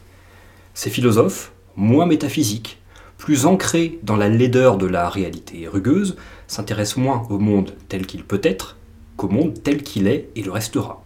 Ces 0.73 0.91
philosophes, 0.91 1.51
moins 1.75 2.07
métaphysiques, 2.07 2.81
plus 3.19 3.47
ancrés 3.47 3.99
dans 4.03 4.17
la 4.17 4.29
laideur 4.29 4.77
de 4.77 4.87
la 4.87 5.09
réalité 5.09 5.69
rugueuse, 5.69 6.17
s'intéresse 6.47 6.97
moins 6.97 7.27
au 7.31 7.39
monde 7.39 7.75
tel 7.89 8.07
qu'il 8.07 8.25
peut 8.25 8.41
être 8.43 8.77
qu'au 9.17 9.29
monde 9.29 9.63
tel 9.63 9.83
qu'il 9.83 10.07
est 10.07 10.29
et 10.37 10.43
le 10.43 10.51
restera. 10.51 11.03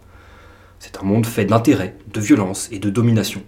C'est 0.79 0.97
un 0.97 1.03
monde 1.03 1.25
fait 1.25 1.45
d'intérêt, 1.45 1.95
de 2.07 2.19
violence 2.19 2.67
et 2.71 2.79
de 2.79 2.89
domination. 2.89 3.43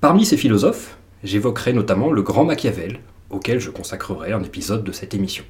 Parmi 0.00 0.24
ces 0.24 0.36
philosophes, 0.36 0.96
j'évoquerai 1.22 1.72
notamment 1.72 2.10
le 2.10 2.22
grand 2.22 2.44
Machiavel, 2.44 3.00
auquel 3.30 3.60
je 3.60 3.70
consacrerai 3.70 4.32
un 4.32 4.42
épisode 4.42 4.84
de 4.84 4.92
cette 4.92 5.14
émission. 5.14 5.44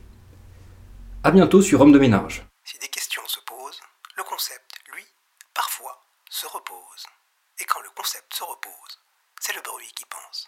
A 1.24 1.30
bientôt 1.30 1.62
sur 1.62 1.80
Homme 1.80 1.92
de 1.92 1.98
ménage. 1.98 2.46
Si 2.64 2.78
des 2.78 2.88
questions 2.88 3.22
se 3.26 3.40
posent, 3.46 3.80
le 4.16 4.22
concept, 4.24 4.72
lui, 4.94 5.04
parfois, 5.54 6.02
se 6.30 6.46
repose. 6.46 7.06
Et 7.60 7.64
quand 7.64 7.80
le 7.80 7.90
concept 7.96 8.34
se 8.34 8.44
repose, 8.44 9.00
c'est 9.40 9.54
le 9.54 9.62
bruit 9.62 9.90
qui 9.96 10.04
pense. 10.04 10.45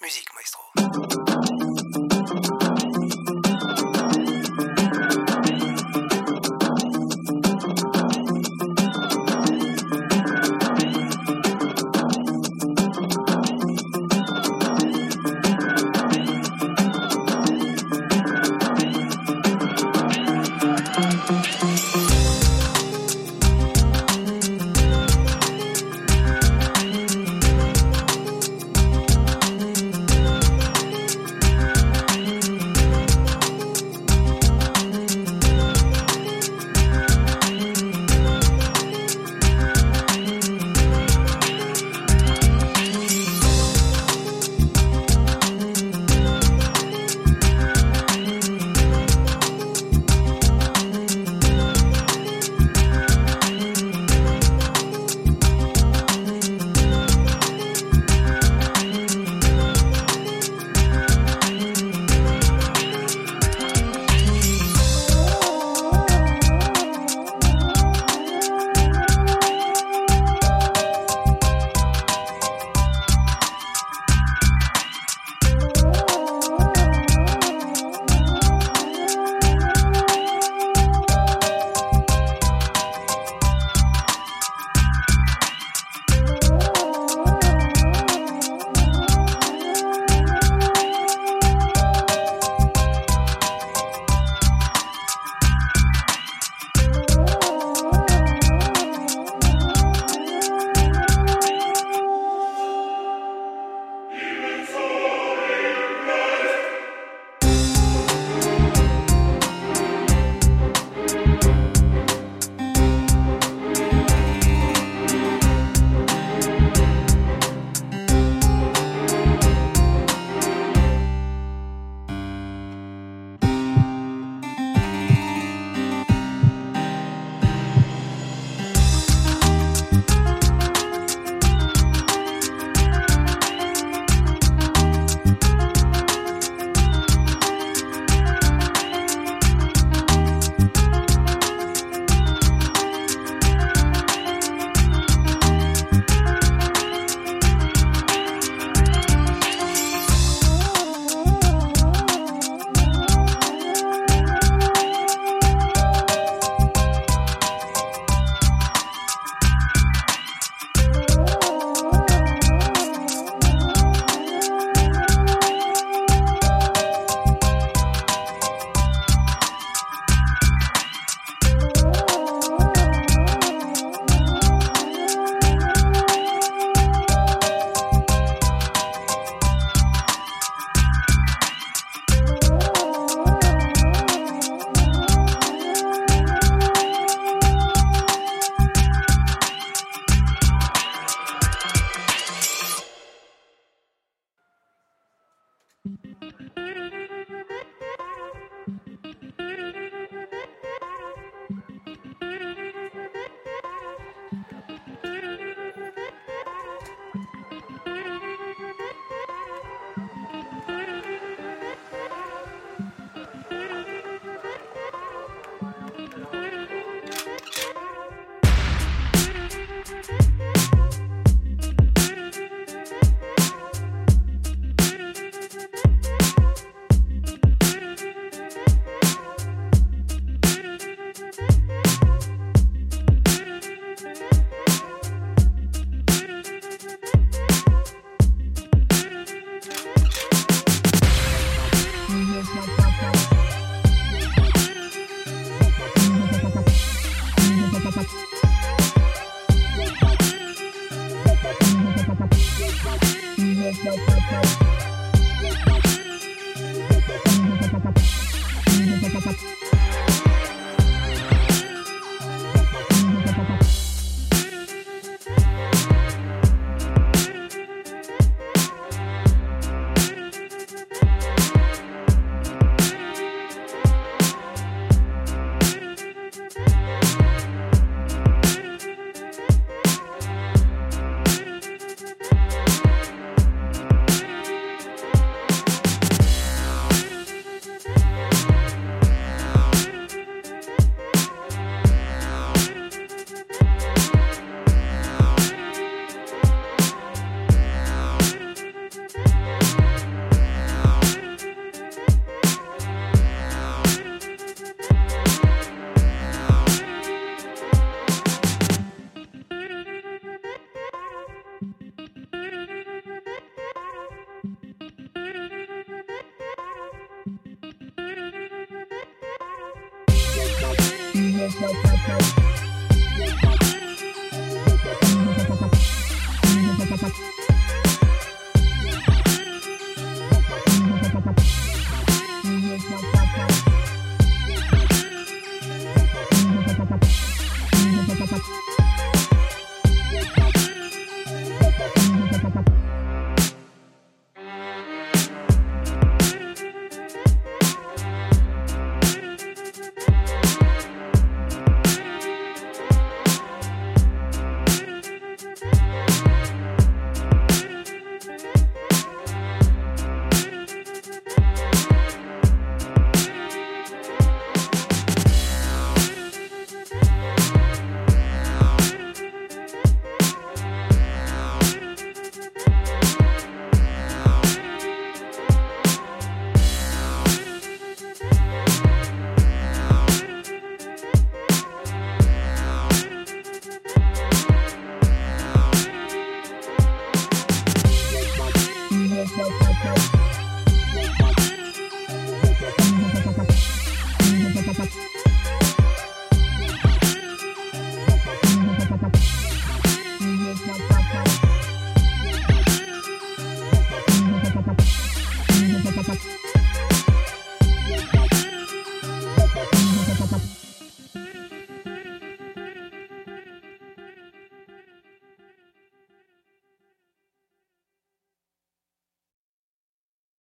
Musique, 0.00 0.28
maestro. 0.34 1.55